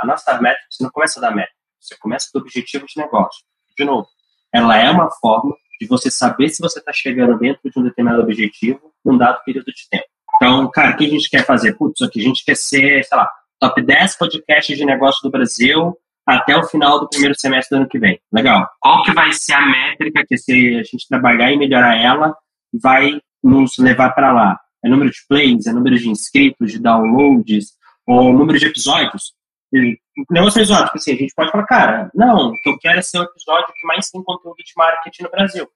a 0.00 0.04
nossa 0.04 0.32
métrica, 0.40 0.66
você 0.68 0.82
não 0.82 0.90
começa 0.90 1.20
da 1.20 1.30
métrica, 1.30 1.54
você 1.80 1.96
começa 2.00 2.28
do 2.34 2.40
objetivo 2.40 2.84
de 2.84 3.00
negócio. 3.00 3.44
De 3.78 3.84
novo, 3.84 4.08
ela 4.52 4.76
é 4.76 4.90
uma 4.90 5.08
forma 5.08 5.54
de 5.80 5.86
você 5.86 6.10
saber 6.10 6.48
se 6.48 6.60
você 6.60 6.80
está 6.80 6.92
chegando 6.92 7.38
dentro 7.38 7.70
de 7.70 7.78
um 7.78 7.84
determinado 7.84 8.20
objetivo 8.20 8.92
num 9.04 9.16
dado 9.16 9.40
período 9.44 9.66
de 9.66 9.88
tempo. 9.88 10.06
Então, 10.34 10.68
cara, 10.72 10.94
o 10.94 10.96
que 10.96 11.06
a 11.06 11.08
gente 11.08 11.30
quer 11.30 11.46
fazer? 11.46 11.74
Putz, 11.74 12.02
aqui 12.02 12.20
a 12.20 12.24
gente 12.24 12.44
quer 12.44 12.56
ser, 12.56 13.04
sei 13.04 13.16
lá, 13.16 13.30
top 13.60 13.80
10 13.80 14.16
podcasts 14.16 14.76
de 14.76 14.84
negócio 14.84 15.22
do 15.22 15.30
Brasil 15.30 15.96
até 16.28 16.54
o 16.54 16.64
final 16.64 17.00
do 17.00 17.08
primeiro 17.08 17.34
semestre 17.38 17.74
do 17.74 17.80
ano 17.80 17.88
que 17.88 17.98
vem. 17.98 18.20
Legal. 18.30 18.68
Qual 18.80 19.02
que 19.02 19.12
vai 19.12 19.32
ser 19.32 19.54
a 19.54 19.66
métrica 19.66 20.24
que 20.28 20.36
se 20.36 20.76
a 20.76 20.82
gente 20.82 21.08
trabalhar 21.08 21.50
e 21.50 21.56
melhorar 21.56 21.96
ela 21.96 22.36
vai 22.82 23.18
nos 23.42 23.78
levar 23.78 24.10
para 24.10 24.30
lá? 24.30 24.60
É 24.84 24.90
número 24.90 25.10
de 25.10 25.18
plays, 25.26 25.66
é 25.66 25.72
número 25.72 25.98
de 25.98 26.10
inscritos, 26.10 26.70
de 26.70 26.78
downloads, 26.78 27.68
ou 28.06 28.32
número 28.32 28.58
de 28.58 28.66
episódios? 28.66 29.32
E, 29.72 29.98
negócio 30.30 30.60
exótico, 30.60 30.98
assim, 30.98 31.12
a 31.12 31.16
gente 31.16 31.34
pode 31.34 31.50
falar, 31.50 31.64
cara, 31.64 32.10
não, 32.14 32.50
o 32.50 32.52
que 32.52 32.68
eu 32.68 32.78
quero 32.78 32.98
é 32.98 33.02
ser 33.02 33.18
o 33.18 33.22
episódio 33.22 33.72
que 33.74 33.86
mais 33.86 34.10
tem 34.10 34.22
conteúdo 34.22 34.56
de 34.58 34.72
marketing 34.76 35.22
no 35.22 35.30
Brasil. 35.30 35.66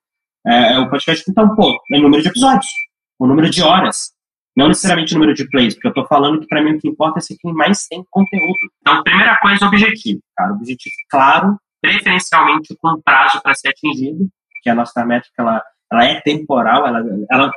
É, 0.47 0.75
é 0.75 0.79
o 0.79 0.91
podcast, 0.91 1.25
então, 1.31 1.55
pô, 1.55 1.79
é 1.93 1.99
o 1.99 2.03
número 2.03 2.23
de 2.23 2.29
episódios, 2.29 2.71
o 3.19 3.27
número 3.27 3.49
de 3.49 3.62
horas. 3.62 4.12
Não 4.57 4.69
necessariamente 4.69 5.15
o 5.15 5.19
número 5.19 5.35
de 5.35 5.49
plays, 5.49 5.75
porque 5.75 5.88
eu 5.88 5.93
estou 5.93 6.07
falando 6.07 6.41
que 6.41 6.47
para 6.47 6.62
mim 6.62 6.75
o 6.75 6.79
que 6.79 6.88
importa 6.88 7.19
é 7.19 7.23
ser 7.23 7.37
quem 7.41 7.53
mais 7.53 7.87
tem 7.87 8.05
conteúdo. 8.11 8.59
Então, 8.81 9.03
primeira 9.03 9.38
coisa, 9.38 9.67
objetivo. 9.67 10.21
Cara, 10.37 10.53
objetivo 10.53 10.95
claro, 11.11 11.57
preferencialmente 11.81 12.77
com 12.81 13.01
prazo 13.03 13.41
para 13.43 13.55
ser 13.55 13.69
atingido, 13.69 14.29
porque 14.53 14.71
a 14.71 14.75
nossa 14.75 15.05
métrica 15.05 15.35
ela, 15.38 15.62
ela 15.91 16.05
é 16.05 16.21
temporal, 16.21 16.87
ela, 16.87 17.03
ela, 17.31 17.51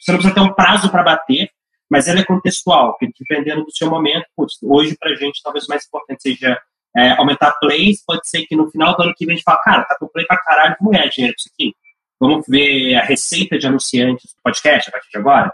você 0.00 0.12
não 0.12 0.18
precisa 0.18 0.34
ter 0.34 0.40
um 0.40 0.52
prazo 0.52 0.90
para 0.90 1.02
bater, 1.02 1.48
mas 1.90 2.06
ela 2.06 2.20
é 2.20 2.24
contextual, 2.24 2.96
porque 2.96 3.12
dependendo 3.18 3.64
do 3.64 3.76
seu 3.76 3.90
momento, 3.90 4.24
putz, 4.36 4.56
hoje 4.62 4.96
para 4.98 5.10
a 5.10 5.14
gente 5.14 5.42
talvez 5.42 5.64
o 5.64 5.68
mais 5.68 5.84
importante 5.86 6.22
seja 6.22 6.58
é, 6.96 7.10
aumentar 7.12 7.52
plays, 7.60 8.04
pode 8.04 8.28
ser 8.28 8.46
que 8.46 8.54
no 8.54 8.70
final 8.70 8.96
do 8.96 9.02
ano 9.02 9.14
que 9.16 9.26
vem 9.26 9.34
a 9.34 9.36
gente 9.36 9.44
fale, 9.44 9.58
cara, 9.64 9.84
tá 9.84 9.96
com 9.98 10.08
play 10.08 10.26
pra 10.26 10.38
caralho, 10.38 10.76
vamos 10.78 10.96
ganhar 10.96 11.08
dinheiro 11.08 11.34
isso 11.36 11.50
aqui. 11.52 11.74
Vamos 12.20 12.46
ver 12.46 12.94
a 12.94 13.04
receita 13.04 13.58
de 13.58 13.66
anunciantes 13.66 14.30
do 14.30 14.42
podcast 14.44 14.88
a 14.88 14.92
partir 14.92 15.10
de 15.10 15.18
agora. 15.18 15.52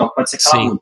Então 0.00 0.08
pode 0.14 0.30
ser 0.30 0.38
que 0.38 0.48
ela 0.48 0.64
mude. 0.64 0.80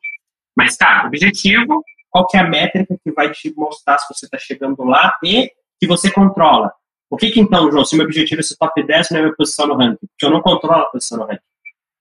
Mas 0.57 0.77
tá, 0.77 1.05
objetivo, 1.07 1.83
qual 2.09 2.27
que 2.29 2.37
é 2.37 2.41
a 2.41 2.49
métrica 2.49 2.97
que 3.03 3.11
vai 3.11 3.31
te 3.33 3.53
mostrar 3.57 3.99
se 3.99 4.15
você 4.15 4.27
está 4.27 4.39
chegando 4.39 4.85
lá 4.85 5.13
e 5.25 5.51
que 5.81 5.87
você 5.87 6.11
controla. 6.11 6.73
O 7.11 7.17
que, 7.17 7.31
que 7.31 7.41
então, 7.41 7.71
João, 7.71 7.85
se 7.85 7.97
meu 7.97 8.05
objetivo 8.05 8.41
é 8.41 8.45
ser 8.45 8.57
top 8.57 8.83
10 8.83 9.11
na 9.11 9.21
minha 9.21 9.35
posição 9.35 9.67
no 9.67 9.77
ranking? 9.77 10.07
Porque 10.07 10.27
eu 10.27 10.31
não 10.31 10.43
controlo 10.43 10.83
a 10.83 10.87
posição 10.87 11.19
no 11.19 11.25
ranking. 11.25 11.43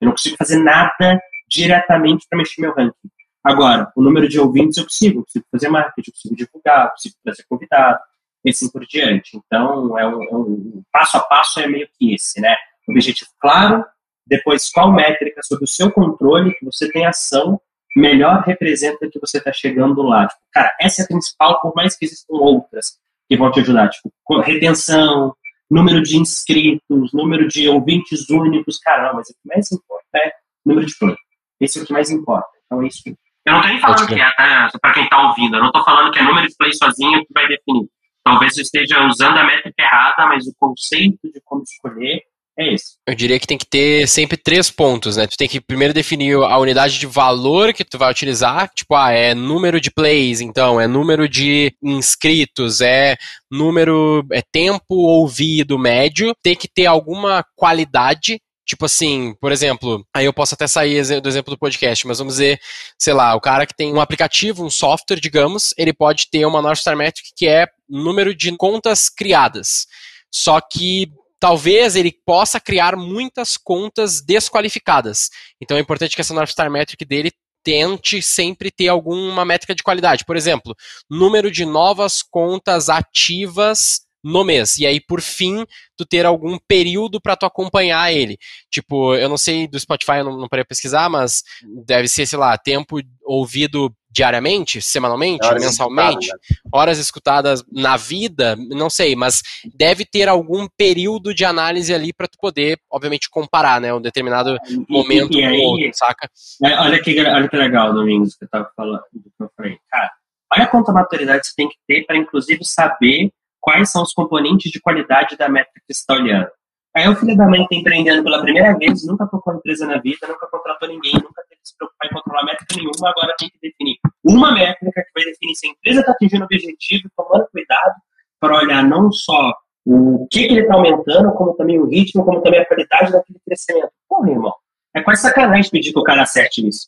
Eu 0.01 0.05
não 0.05 0.11
consigo 0.11 0.35
fazer 0.37 0.57
nada 0.57 1.19
diretamente 1.49 2.27
para 2.29 2.37
mexer 2.37 2.61
meu 2.61 2.73
ranking. 2.73 3.09
Agora, 3.43 3.91
o 3.95 4.01
número 4.01 4.27
de 4.27 4.39
ouvintes 4.39 4.77
eu 4.77 4.83
consigo, 4.83 5.19
eu 5.19 5.23
consigo 5.23 5.45
fazer 5.51 5.69
marketing, 5.69 6.09
eu 6.09 6.13
consigo 6.13 6.35
divulgar, 6.35 6.85
eu 6.85 6.91
consigo 6.91 7.15
trazer 7.23 7.45
convidado, 7.47 7.99
e 8.43 8.49
assim 8.49 8.69
por 8.69 8.85
diante. 8.85 9.37
Então, 9.37 9.97
é 9.97 10.05
um, 10.05 10.23
é 10.23 10.35
um, 10.35 10.83
passo 10.91 11.17
a 11.17 11.21
passo 11.21 11.59
é 11.61 11.67
meio 11.67 11.87
que 11.97 12.13
esse, 12.13 12.41
né? 12.41 12.55
Objetivo 12.89 13.29
claro, 13.39 13.85
depois, 14.27 14.69
qual 14.69 14.91
métrica 14.91 15.41
sob 15.43 15.63
o 15.63 15.67
seu 15.67 15.91
controle 15.91 16.53
que 16.53 16.65
você 16.65 16.91
tem 16.91 17.05
ação 17.05 17.59
melhor 17.97 18.43
representa 18.43 19.09
que 19.09 19.19
você 19.19 19.39
está 19.39 19.51
chegando 19.51 20.01
lá. 20.03 20.27
Tipo, 20.27 20.41
cara, 20.53 20.75
essa 20.79 21.01
é 21.01 21.05
a 21.05 21.07
principal, 21.07 21.59
por 21.59 21.73
mais 21.75 21.97
que 21.97 22.05
existam 22.05 22.33
outras 22.33 22.97
que 23.27 23.35
vão 23.35 23.51
te 23.51 23.59
ajudar. 23.59 23.89
Tipo, 23.89 24.11
retenção, 24.41 25.33
número 25.69 26.01
de 26.01 26.17
inscritos, 26.17 27.11
número 27.11 27.47
de 27.47 27.67
ouvintes 27.67 28.29
únicos. 28.29 28.77
Caramba, 28.77 29.15
mas 29.15 29.29
o 29.29 29.33
que 29.33 29.39
mais 29.45 29.71
importa 29.71 30.05
é 30.15 30.31
número 30.65 30.85
de 30.85 30.97
play. 30.97 31.15
Esse 31.59 31.79
é 31.79 31.81
o 31.81 31.85
que 31.85 31.93
mais 31.93 32.09
importa. 32.09 32.47
Então 32.65 32.83
é 32.83 32.87
isso. 32.87 33.01
Eu 33.07 33.53
não 33.53 33.59
estou 33.59 33.71
nem 33.71 33.81
falando 33.81 34.07
que 34.07 34.19
é, 34.19 34.31
tá? 34.33 34.69
para 34.81 34.93
quem 34.93 35.03
está 35.03 35.29
ouvindo, 35.29 35.55
eu 35.55 35.61
não 35.61 35.67
estou 35.67 35.83
falando 35.83 36.11
que 36.11 36.19
é 36.19 36.23
número 36.23 36.47
de 36.47 36.55
play 36.57 36.73
sozinho 36.73 37.25
que 37.25 37.33
vai 37.33 37.47
definir. 37.47 37.87
Talvez 38.23 38.53
você 38.53 38.61
esteja 38.61 39.07
usando 39.07 39.37
a 39.37 39.45
métrica 39.45 39.81
errada, 39.81 40.25
mas 40.27 40.45
o 40.45 40.53
conceito 40.57 41.31
de 41.31 41.41
como 41.45 41.63
escolher 41.63 42.23
é 42.57 42.73
isso. 42.73 42.97
Eu 43.07 43.15
diria 43.15 43.39
que 43.39 43.47
tem 43.47 43.57
que 43.57 43.65
ter 43.65 44.07
sempre 44.07 44.37
três 44.37 44.69
pontos, 44.69 45.17
né? 45.17 45.27
Tu 45.27 45.37
tem 45.37 45.47
que 45.47 45.61
primeiro 45.61 45.93
definir 45.93 46.35
a 46.35 46.57
unidade 46.57 46.99
de 46.99 47.05
valor 47.05 47.73
que 47.73 47.83
tu 47.83 47.97
vai 47.97 48.11
utilizar, 48.11 48.69
tipo, 48.75 48.95
ah, 48.95 49.11
é 49.11 49.33
número 49.33 49.79
de 49.79 49.91
plays, 49.91 50.41
então, 50.41 50.79
é 50.81 50.87
número 50.87 51.29
de 51.29 51.73
inscritos, 51.83 52.81
é 52.81 53.15
número, 53.49 54.25
é 54.31 54.41
tempo 54.41 54.95
ouvido 54.95 55.77
médio, 55.77 56.33
tem 56.41 56.55
que 56.55 56.67
ter 56.67 56.85
alguma 56.85 57.45
qualidade 57.55 58.39
Tipo 58.67 58.83
assim, 58.83 59.33
por 59.39 59.53
exemplo, 59.53 60.05
aí 60.13 60.25
eu 60.25 60.33
posso 60.33 60.53
até 60.53 60.67
sair 60.67 61.21
do 61.21 61.29
exemplo 61.29 61.55
do 61.55 61.57
podcast, 61.57 62.05
mas 62.05 62.17
vamos 62.17 62.33
dizer, 62.33 62.59
sei 62.99 63.13
lá, 63.13 63.33
o 63.33 63.39
cara 63.39 63.65
que 63.65 63.73
tem 63.73 63.93
um 63.93 64.01
aplicativo, 64.01 64.65
um 64.65 64.69
software, 64.69 65.21
digamos, 65.21 65.73
ele 65.77 65.93
pode 65.93 66.29
ter 66.29 66.45
uma 66.45 66.61
North 66.61 66.79
Star 66.79 66.97
Metric 66.97 67.29
que 67.33 67.47
é 67.47 67.65
número 67.87 68.35
de 68.35 68.51
contas 68.57 69.07
criadas. 69.07 69.87
Só 70.29 70.59
que 70.59 71.09
talvez 71.39 71.95
ele 71.95 72.11
possa 72.25 72.59
criar 72.59 72.95
muitas 72.95 73.57
contas 73.57 74.21
desqualificadas. 74.21 75.29
Então 75.61 75.77
é 75.77 75.79
importante 75.79 76.15
que 76.15 76.21
essa 76.21 76.33
North 76.33 76.49
Star 76.49 76.69
Metric 76.69 77.03
dele 77.05 77.31
tente 77.63 78.21
sempre 78.21 78.71
ter 78.71 78.87
alguma 78.87 79.43
métrica 79.43 79.75
de 79.75 79.83
qualidade. 79.83 80.23
Por 80.23 80.37
exemplo, 80.37 80.75
número 81.09 81.51
de 81.51 81.65
novas 81.65 82.23
contas 82.23 82.89
ativas 82.89 84.07
no 84.23 84.43
mês. 84.43 84.77
E 84.77 84.85
aí, 84.85 84.99
por 84.99 85.21
fim, 85.21 85.65
tu 85.95 86.05
ter 86.05 86.25
algum 86.25 86.57
período 86.67 87.19
para 87.21 87.35
tu 87.35 87.45
acompanhar 87.45 88.11
ele. 88.11 88.37
Tipo, 88.69 89.15
eu 89.15 89.29
não 89.29 89.37
sei 89.37 89.67
do 89.67 89.79
Spotify, 89.79 90.17
eu 90.17 90.25
não, 90.25 90.37
não 90.37 90.47
parei 90.47 90.65
pesquisar, 90.65 91.09
mas 91.09 91.43
deve 91.85 92.07
ser, 92.07 92.25
sei 92.25 92.37
lá, 92.37 92.57
tempo 92.57 92.99
ouvido 93.23 93.93
diariamente, 94.17 94.81
semanalmente, 94.81 95.45
horas 95.45 95.63
mensalmente, 95.63 96.25
escutadas, 96.25 96.49
né? 96.49 96.69
horas 96.73 96.97
escutadas 96.97 97.63
na 97.71 97.95
vida, 97.95 98.55
não 98.55 98.89
sei, 98.89 99.15
mas 99.15 99.43
deve 99.75 100.05
ter 100.05 100.27
algum 100.27 100.67
período 100.75 101.35
de 101.35 101.45
análise 101.45 101.93
ali 101.93 102.11
para 102.11 102.27
tu 102.27 102.35
poder, 102.39 102.79
obviamente, 102.91 103.29
comparar, 103.29 103.79
né, 103.79 103.93
um 103.93 104.01
determinado 104.01 104.57
e, 104.67 104.91
momento 104.91 105.37
e, 105.37 105.41
e 105.41 105.45
aí, 105.45 105.61
outro, 105.61 105.91
saca? 105.93 106.27
É, 106.63 106.79
olha 106.79 106.99
que, 106.99 107.21
olha 107.21 107.47
que 107.47 107.55
legal, 107.55 107.93
Domingos, 107.93 108.35
que 108.35 108.45
eu 108.45 108.49
tava 108.49 108.71
falando, 108.75 109.03
que 109.11 109.43
eu 109.43 109.51
falei, 109.55 109.77
cara, 109.87 110.11
olha 110.51 110.65
quanta 110.65 110.91
maturidade 110.91 111.45
você 111.45 111.53
tem 111.55 111.69
que 111.69 111.77
ter 111.87 112.03
para, 112.07 112.17
inclusive, 112.17 112.65
saber 112.65 113.31
quais 113.61 113.91
são 113.91 114.01
os 114.01 114.13
componentes 114.13 114.71
de 114.71 114.81
qualidade 114.81 115.37
da 115.37 115.47
métrica 115.47 115.79
que 115.87 115.93
você 115.93 115.99
está 115.99 116.15
olhando. 116.15 116.49
Aí 116.97 117.07
o 117.07 117.15
filho 117.15 117.37
da 117.37 117.47
mãe 117.47 117.61
está 117.61 117.75
empreendendo 117.75 118.23
pela 118.23 118.41
primeira 118.41 118.75
vez, 118.75 119.05
nunca 119.05 119.27
tocou 119.27 119.53
empresa 119.53 119.85
na 119.85 119.99
vida, 119.99 120.27
nunca 120.27 120.47
contratou 120.47 120.89
ninguém, 120.89 121.13
nunca 121.13 121.43
teve 121.47 121.61
que 121.61 121.69
se 121.69 121.77
preocupar 121.77 122.07
em 122.07 122.13
controlar 122.13 122.43
métrica 122.45 122.75
nenhuma, 122.75 123.09
agora 123.11 123.35
tem 123.37 123.49
que 123.49 123.59
definir 123.61 123.97
uma 124.23 124.51
métrica 124.51 125.03
que 125.03 125.11
vai 125.13 125.23
definir 125.25 125.53
se 125.53 125.67
a 125.67 125.69
empresa 125.69 125.99
está 125.99 126.11
atingindo 126.13 126.41
o 126.41 126.45
objetivo, 126.45 127.07
tomando 127.15 127.47
cuidado 127.51 127.93
para 128.39 128.57
olhar 128.57 128.83
não 128.83 129.11
só 129.11 129.53
o 129.85 130.27
que, 130.31 130.47
que 130.47 130.53
ele 130.53 130.61
está 130.61 130.73
aumentando, 130.73 131.31
como 131.33 131.53
também 131.53 131.79
o 131.79 131.85
ritmo, 131.85 132.25
como 132.25 132.41
também 132.41 132.61
a 132.61 132.65
qualidade 132.65 133.11
daquele 133.11 133.39
crescimento. 133.45 133.91
Porra, 134.09 134.31
irmão, 134.31 134.53
é 134.95 135.01
quase 135.03 135.21
sacanagem 135.21 135.69
pedir 135.69 135.93
que 135.93 135.99
o 135.99 136.03
cara 136.03 136.23
acerte 136.23 136.63
nisso. 136.63 136.87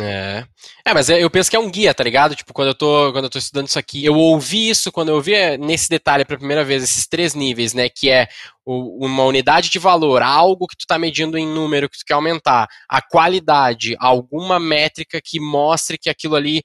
É. 0.00 0.44
É, 0.84 0.94
mas 0.94 1.10
é, 1.10 1.22
eu 1.22 1.30
penso 1.30 1.50
que 1.50 1.56
é 1.56 1.58
um 1.58 1.70
guia, 1.70 1.92
tá 1.92 2.02
ligado? 2.02 2.34
Tipo, 2.34 2.52
quando 2.52 2.68
eu 2.68 2.74
tô, 2.74 3.12
quando 3.12 3.24
eu 3.24 3.30
tô 3.30 3.38
estudando 3.38 3.68
isso 3.68 3.78
aqui, 3.78 4.04
eu 4.04 4.14
ouvi 4.14 4.70
isso, 4.70 4.90
quando 4.90 5.10
eu 5.10 5.16
ouvi 5.16 5.34
é, 5.34 5.56
nesse 5.58 5.88
detalhe 5.88 6.24
pela 6.24 6.38
primeira 6.38 6.64
vez, 6.64 6.82
esses 6.82 7.06
três 7.06 7.34
níveis, 7.34 7.74
né? 7.74 7.88
Que 7.88 8.10
é 8.10 8.28
uma 8.66 9.24
unidade 9.24 9.68
de 9.68 9.78
valor, 9.78 10.22
algo 10.22 10.66
que 10.66 10.76
tu 10.76 10.82
está 10.82 10.98
medindo 10.98 11.36
em 11.36 11.46
número 11.46 11.88
que 11.88 11.98
tu 11.98 12.04
quer 12.06 12.14
aumentar, 12.14 12.68
a 12.88 13.02
qualidade, 13.02 13.96
alguma 13.98 14.60
métrica 14.60 15.20
que 15.22 15.40
mostre 15.40 15.98
que 15.98 16.08
aquilo 16.08 16.36
ali 16.36 16.62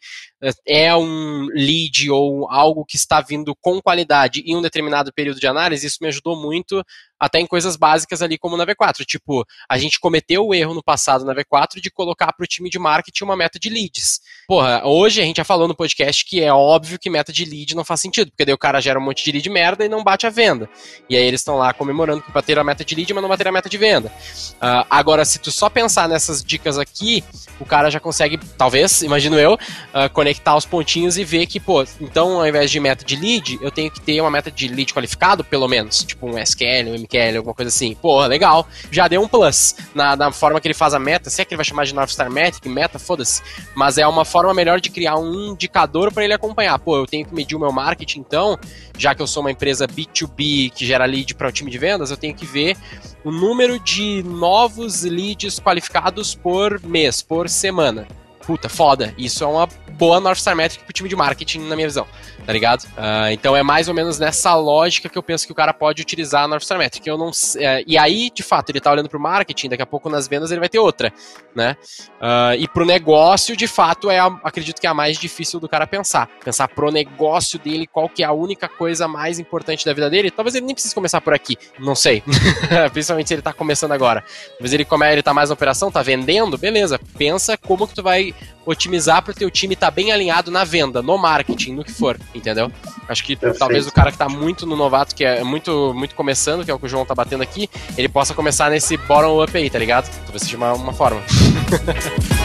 é 0.68 0.96
um 0.96 1.48
lead 1.54 2.10
ou 2.10 2.50
algo 2.50 2.86
que 2.86 2.96
está 2.96 3.22
vindo 3.22 3.56
com 3.60 3.82
qualidade 3.82 4.42
em 4.46 4.56
um 4.56 4.62
determinado 4.62 5.14
período 5.14 5.40
de 5.40 5.48
análise, 5.48 5.88
isso 5.88 5.98
me 6.02 6.08
ajudou 6.08 6.36
muito 6.36 6.84
até 7.20 7.40
em 7.40 7.48
coisas 7.48 7.76
básicas 7.76 8.22
ali 8.22 8.38
como 8.38 8.58
na 8.58 8.66
V4. 8.66 9.06
Tipo, 9.06 9.46
a 9.70 9.78
gente 9.78 10.00
cometeu 10.00 10.46
o 10.46 10.54
erro 10.54 10.74
no 10.74 10.84
passado 10.84 11.26
na 11.26 11.34
V4 11.34 11.82
de 11.82 11.90
colocar 11.90 12.32
para 12.34 12.44
o 12.44 12.48
time 12.48 12.70
de 12.70 12.78
marketing 12.78 13.24
uma 13.24 13.38
meta 13.38 13.58
de 13.58 13.70
leads. 13.70 14.20
Porra, 14.48 14.86
hoje 14.86 15.22
a 15.22 15.26
gente 15.26 15.38
já 15.38 15.44
falou 15.44 15.68
no 15.68 15.76
podcast 15.76 16.26
que 16.26 16.42
é 16.42 16.54
óbvio 16.54 17.00
que 17.00 17.10
meta 17.10 17.32
de 17.32 17.46
lead 17.46 17.76
não 17.76 17.86
faz 17.86 18.02
sentido, 18.02 18.32
porque 18.32 18.46
daí 18.46 18.54
o 18.54 18.58
cara 18.58 18.82
gera 18.82 19.00
um 19.00 19.04
monte 19.04 19.24
de 19.24 19.32
lead 19.32 19.50
merda 19.50 19.86
e 19.86 19.90
não 19.90 20.04
bate 20.04 20.28
a 20.28 20.30
venda. 20.30 20.70
E 21.10 21.16
aí 21.16 21.24
eles 21.24 21.42
estão 21.42 21.56
lá 21.56 21.74
comemorando 21.74 22.22
que 22.22 22.32
bater 22.32 22.60
a 22.60 22.64
meta 22.64 22.84
de 22.84 22.96
lead, 22.96 23.14
mas 23.14 23.22
não 23.22 23.30
bater 23.30 23.48
a 23.48 23.52
meta 23.52 23.70
de 23.70 23.78
venda. 23.78 24.10
Uh, 24.56 24.86
agora, 24.90 25.24
se 25.26 25.40
tu 25.40 25.52
só 25.52 25.70
pensar 25.70 26.10
nessas 26.10 26.44
dicas 26.44 26.78
aqui, 26.78 27.24
o 27.60 27.66
cara 27.66 27.90
já 27.90 28.00
consegue, 28.00 28.38
talvez, 28.58 29.02
imagino 29.02 29.40
eu, 29.40 29.54
uh, 29.54 30.10
conectar 30.14 30.35
os 30.56 30.66
pontinhos 30.66 31.18
e 31.18 31.24
ver 31.24 31.46
que, 31.46 31.60
pô, 31.60 31.84
então 32.00 32.40
ao 32.40 32.48
invés 32.48 32.72
de 32.72 32.80
meta 32.80 33.04
de 33.04 33.16
lead, 33.16 33.60
eu 33.62 33.72
tenho 33.72 33.92
que 33.92 34.02
ter 34.02 34.20
uma 34.22 34.32
meta 34.32 34.50
de 34.50 34.68
lead 34.68 34.94
qualificado, 34.94 35.44
pelo 35.44 35.68
menos, 35.68 36.04
tipo 36.04 36.28
um 36.28 36.38
SQL, 36.38 36.90
um 36.90 36.94
MQL, 36.96 37.38
alguma 37.38 37.54
coisa 37.54 37.70
assim. 37.70 37.96
Pô, 37.96 38.26
legal, 38.26 38.68
já 38.92 39.08
deu 39.08 39.22
um 39.22 39.28
plus 39.28 39.76
na, 39.94 40.16
na 40.16 40.32
forma 40.32 40.60
que 40.60 40.68
ele 40.68 40.74
faz 40.74 40.94
a 40.94 41.00
meta, 41.00 41.30
se 41.30 41.42
é 41.42 41.46
que 41.46 41.54
ele 41.54 41.58
vai 41.58 41.66
chamar 41.66 41.86
de 41.86 41.94
North 41.94 42.10
Star 42.10 42.30
Metric, 42.32 42.68
meta, 42.68 43.00
foda-se, 43.00 43.42
mas 43.76 43.98
é 43.98 44.08
uma 44.08 44.26
forma 44.26 44.54
melhor 44.54 44.80
de 44.80 44.90
criar 44.90 45.18
um 45.18 45.52
indicador 45.52 46.12
para 46.12 46.24
ele 46.24 46.34
acompanhar. 46.34 46.78
Pô, 46.80 46.98
eu 46.98 47.06
tenho 47.06 47.26
que 47.26 47.34
medir 47.34 47.56
o 47.56 47.60
meu 47.60 47.72
marketing, 47.72 48.20
então, 48.20 48.58
já 48.98 49.14
que 49.14 49.22
eu 49.22 49.28
sou 49.28 49.42
uma 49.42 49.52
empresa 49.52 49.88
B2B 49.88 50.72
que 50.72 50.86
gera 50.86 51.06
lead 51.06 51.36
para 51.36 51.50
o 51.50 51.52
time 51.52 51.70
de 51.70 51.78
vendas, 51.78 52.12
eu 52.12 52.18
tenho 52.18 52.34
que 52.34 52.46
ver 52.46 52.78
o 53.24 53.32
número 53.32 53.80
de 53.80 54.24
novos 54.24 55.04
leads 55.04 55.60
qualificados 55.60 56.36
por 56.36 56.80
mês, 56.84 57.22
por 57.22 57.50
semana. 57.50 58.08
Puta, 58.46 58.70
foda. 58.70 59.14
Isso 59.18 59.44
é 59.44 59.48
uma 59.48 59.68
boa 59.98 60.20
North 60.20 60.40
Star 60.40 60.56
Metric 60.56 60.84
pro 60.84 60.94
time 60.94 61.10
de 61.10 61.16
marketing, 61.16 61.60
na 61.60 61.76
minha 61.76 61.88
visão 61.88 62.08
tá 62.46 62.54
ligado? 62.54 62.84
Uh, 62.84 63.32
então 63.32 63.56
é 63.56 63.64
mais 63.64 63.88
ou 63.88 63.94
menos 63.94 64.20
nessa 64.20 64.54
lógica 64.56 65.10
que 65.10 65.18
eu 65.18 65.24
penso 65.24 65.46
que 65.46 65.52
o 65.52 65.56
cara 65.56 65.74
pode 65.74 66.02
utilizar 66.02 66.44
a 66.44 66.48
North 66.48 66.64
Star 66.64 66.78
Metric. 66.78 67.08
Eu 67.08 67.18
não, 67.18 67.32
é, 67.58 67.84
e 67.88 67.98
aí, 67.98 68.30
de 68.34 68.44
fato, 68.44 68.70
ele 68.70 68.80
tá 68.80 68.92
olhando 68.92 69.10
pro 69.10 69.20
marketing, 69.20 69.70
daqui 69.70 69.82
a 69.82 69.86
pouco 69.86 70.10
nas 70.10 70.28
vendas 70.28 70.52
ele 70.52 70.60
vai 70.60 70.70
ter 70.70 70.80
outra, 70.80 71.12
né? 71.56 71.76
Uh, 72.22 72.56
e 72.60 72.68
pro 72.68 72.86
negócio, 72.86 73.58
de 73.58 73.68
fato, 73.68 74.12
é 74.12 74.20
a, 74.20 74.28
acredito 74.44 74.80
que 74.80 74.86
é 74.86 74.90
a 74.90 74.94
mais 74.94 75.18
difícil 75.18 75.60
do 75.60 75.68
cara 75.68 75.88
pensar. 75.88 76.30
Pensar 76.44 76.68
pro 76.68 76.92
negócio 76.92 77.58
dele, 77.58 77.88
qual 77.88 78.08
que 78.08 78.24
é 78.24 78.26
a 78.26 78.32
única 78.32 78.70
coisa 78.70 79.08
mais 79.08 79.40
importante 79.40 79.86
da 79.86 79.94
vida 79.94 80.10
dele. 80.10 80.30
Talvez 80.30 80.56
ele 80.56 80.66
nem 80.66 80.76
precise 80.76 80.94
começar 80.94 81.22
por 81.22 81.34
aqui, 81.34 81.58
não 81.80 81.96
sei. 81.96 82.24
Principalmente 82.94 83.28
se 83.28 83.34
ele 83.34 83.42
tá 83.42 83.54
começando 83.54 83.92
agora. 83.92 84.24
Talvez 84.52 84.74
ele, 84.74 84.86
come, 84.86 85.12
ele 85.12 85.24
tá 85.24 85.34
mais 85.34 85.50
na 85.50 85.54
operação, 85.54 85.92
tá 85.92 86.04
vendendo, 86.04 86.58
beleza. 86.58 87.00
Pensa 87.18 87.58
como 87.58 87.88
que 87.88 87.96
tu 87.96 88.04
vai 88.04 88.34
otimizar 88.66 89.22
pro 89.22 89.34
teu 89.34 89.50
time 89.50 89.74
estar 89.74 89.85
tá 89.86 89.92
bem 89.92 90.12
alinhado 90.12 90.50
na 90.50 90.64
venda, 90.64 91.02
no 91.02 91.16
marketing, 91.16 91.74
no 91.74 91.84
que 91.84 91.92
for 91.92 92.20
entendeu? 92.34 92.72
Acho 93.08 93.24
que 93.24 93.36
Perfeito. 93.36 93.60
talvez 93.60 93.86
o 93.86 93.92
cara 93.92 94.12
que 94.12 94.18
tá 94.18 94.28
muito 94.28 94.66
no 94.66 94.76
novato, 94.76 95.16
que 95.16 95.24
é 95.24 95.44
muito, 95.44 95.94
muito 95.94 96.16
começando, 96.16 96.66
que 96.66 96.72
é 96.72 96.74
o 96.74 96.80
que 96.80 96.86
o 96.86 96.90
João 96.90 97.06
tá 97.06 97.14
batendo 97.14 97.44
aqui, 97.44 97.70
ele 97.98 98.10
possa 98.10 98.34
começar 98.34 98.70
nesse 98.70 98.98
bottom-up 98.98 99.56
aí, 99.56 99.70
tá 99.70 99.78
ligado? 99.78 100.10
Talvez 100.24 100.42
seja 100.42 100.58
uma, 100.58 100.74
uma 100.74 100.94
forma. 100.94 101.22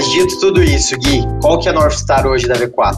Mas 0.00 0.08
dito 0.08 0.40
tudo 0.40 0.62
isso, 0.62 0.96
Gui, 0.96 1.20
qual 1.42 1.58
que 1.58 1.68
é 1.68 1.72
a 1.72 1.74
North 1.74 1.92
Star 1.92 2.26
hoje 2.26 2.48
da 2.48 2.54
V4? 2.54 2.96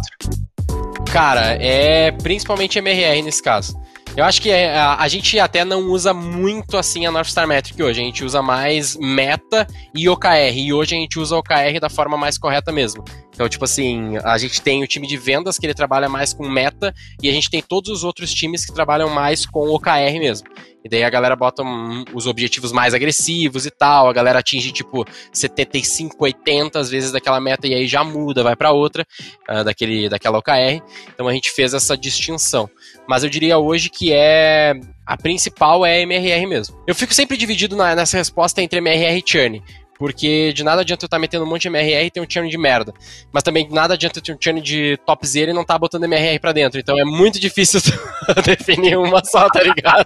Cara, 1.11 1.57
é 1.61 2.13
principalmente 2.13 2.79
MRR 2.79 3.23
nesse 3.23 3.43
caso. 3.43 3.77
Eu 4.17 4.25
acho 4.25 4.41
que 4.41 4.51
é, 4.51 4.73
a, 4.79 4.95
a, 5.01 5.09
gente 5.09 5.37
até 5.41 5.65
não 5.65 5.89
usa 5.89 6.15
muito 6.15 6.77
assim 6.77 7.05
a 7.05 7.11
North 7.11 7.27
Star 7.27 7.49
Metric 7.49 7.83
hoje. 7.83 8.01
A 8.01 8.05
gente 8.05 8.25
usa 8.25 8.41
mais 8.41 8.97
meta 8.97 9.67
e 9.93 10.09
OKR. 10.09 10.55
E 10.55 10.73
hoje 10.73 10.95
a 10.95 10.99
gente 10.99 11.19
usa 11.19 11.37
OKR 11.37 11.81
da 11.81 11.91
forma 11.91 12.17
mais 12.17 12.39
correta 12.39 12.71
mesmo. 12.71 13.03
Então, 13.43 13.49
tipo 13.49 13.65
assim, 13.65 14.17
a 14.19 14.39
gente 14.39 14.63
tem 14.63 14.85
o 14.85 14.87
time 14.87 15.05
de 15.05 15.17
vendas 15.17 15.59
que 15.59 15.67
ele 15.67 15.75
trabalha 15.75 16.09
mais 16.09 16.33
com 16.33 16.49
meta 16.49 16.95
e 17.21 17.29
a 17.29 17.33
gente 17.33 17.51
tem 17.51 17.61
todos 17.61 17.91
os 17.91 18.05
outros 18.05 18.33
times 18.33 18.65
que 18.65 18.73
trabalham 18.73 19.11
mais 19.11 19.45
com 19.45 19.69
OKR 19.69 20.17
mesmo. 20.21 20.47
E 20.85 20.89
daí 20.89 21.03
a 21.03 21.11
galera 21.11 21.35
bota 21.35 21.65
um, 21.65 22.05
os 22.15 22.29
objetivos 22.29 22.71
mais 22.71 22.95
agressivos 22.95 23.67
e 23.67 23.71
tal, 23.73 24.09
a 24.09 24.13
galera 24.13 24.39
atinge 24.39 24.71
tipo 24.71 25.05
75, 25.33 26.17
80 26.21 26.79
às 26.79 26.89
vezes 26.89 27.11
daquela 27.11 27.41
meta 27.41 27.67
e 27.67 27.75
aí 27.75 27.89
já 27.89 28.05
muda, 28.05 28.45
vai 28.45 28.55
para 28.55 28.71
outra, 28.71 29.05
uh, 29.51 29.65
daquele, 29.65 30.09
daquela 30.09 30.39
OKR. 30.39 30.81
Então 31.13 31.27
a 31.27 31.33
gente 31.33 31.51
fez 31.51 31.75
essa 31.75 31.97
distinção. 31.97 32.71
Mas 33.09 33.25
eu 33.25 33.31
diria 33.31 33.59
hoje 33.59 33.91
que 33.91 34.13
é 34.13 34.75
a 35.05 35.17
principal 35.17 35.85
é 35.85 36.03
MRR 36.03 36.47
mesmo. 36.47 36.81
Eu 36.87 36.95
fico 36.95 37.13
sempre 37.13 37.37
dividido 37.37 37.75
na, 37.75 37.95
nessa 37.97 38.17
resposta 38.17 38.63
entre 38.63 38.79
MRR 38.79 39.19
e 39.19 39.23
churn. 39.27 39.63
Porque 40.03 40.53
de 40.53 40.65
nada 40.65 40.81
adianta 40.81 41.05
eu 41.05 41.07
estar 41.07 41.17
tá 41.17 41.21
metendo 41.21 41.45
um 41.45 41.49
monte 41.49 41.63
de 41.63 41.69
MRR 41.69 42.07
e 42.07 42.11
ter 42.11 42.21
um 42.21 42.27
churn 42.29 42.51
de 42.51 42.59
merda. 42.59 42.93
Mas 43.33 43.45
também 43.45 43.69
de 43.69 43.73
nada 43.73 43.95
adianta 43.95 44.19
eu 44.19 44.23
ter 44.25 44.35
um 44.35 44.37
churn 44.37 44.61
de 44.61 44.99
topzera 45.07 45.53
e 45.53 45.55
não 45.55 45.65
tá 45.65 45.79
botando 45.79 46.03
MRR 46.03 46.41
pra 46.41 46.51
dentro. 46.51 46.81
Então 46.81 46.99
é 46.99 47.05
muito 47.05 47.39
difícil 47.39 47.79
definir 48.45 48.99
uma 48.99 49.25
só, 49.25 49.49
tá 49.49 49.63
ligado? 49.63 50.05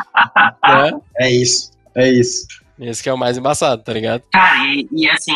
né? 0.66 0.98
É 1.18 1.30
isso. 1.30 1.72
É 1.94 2.08
isso. 2.08 2.46
Esse 2.80 3.02
que 3.02 3.10
é 3.10 3.12
o 3.12 3.18
mais 3.18 3.36
embaçado, 3.36 3.82
tá 3.82 3.92
ligado? 3.92 4.22
Cara, 4.32 4.64
e, 4.64 4.88
e 4.90 5.10
assim, 5.10 5.34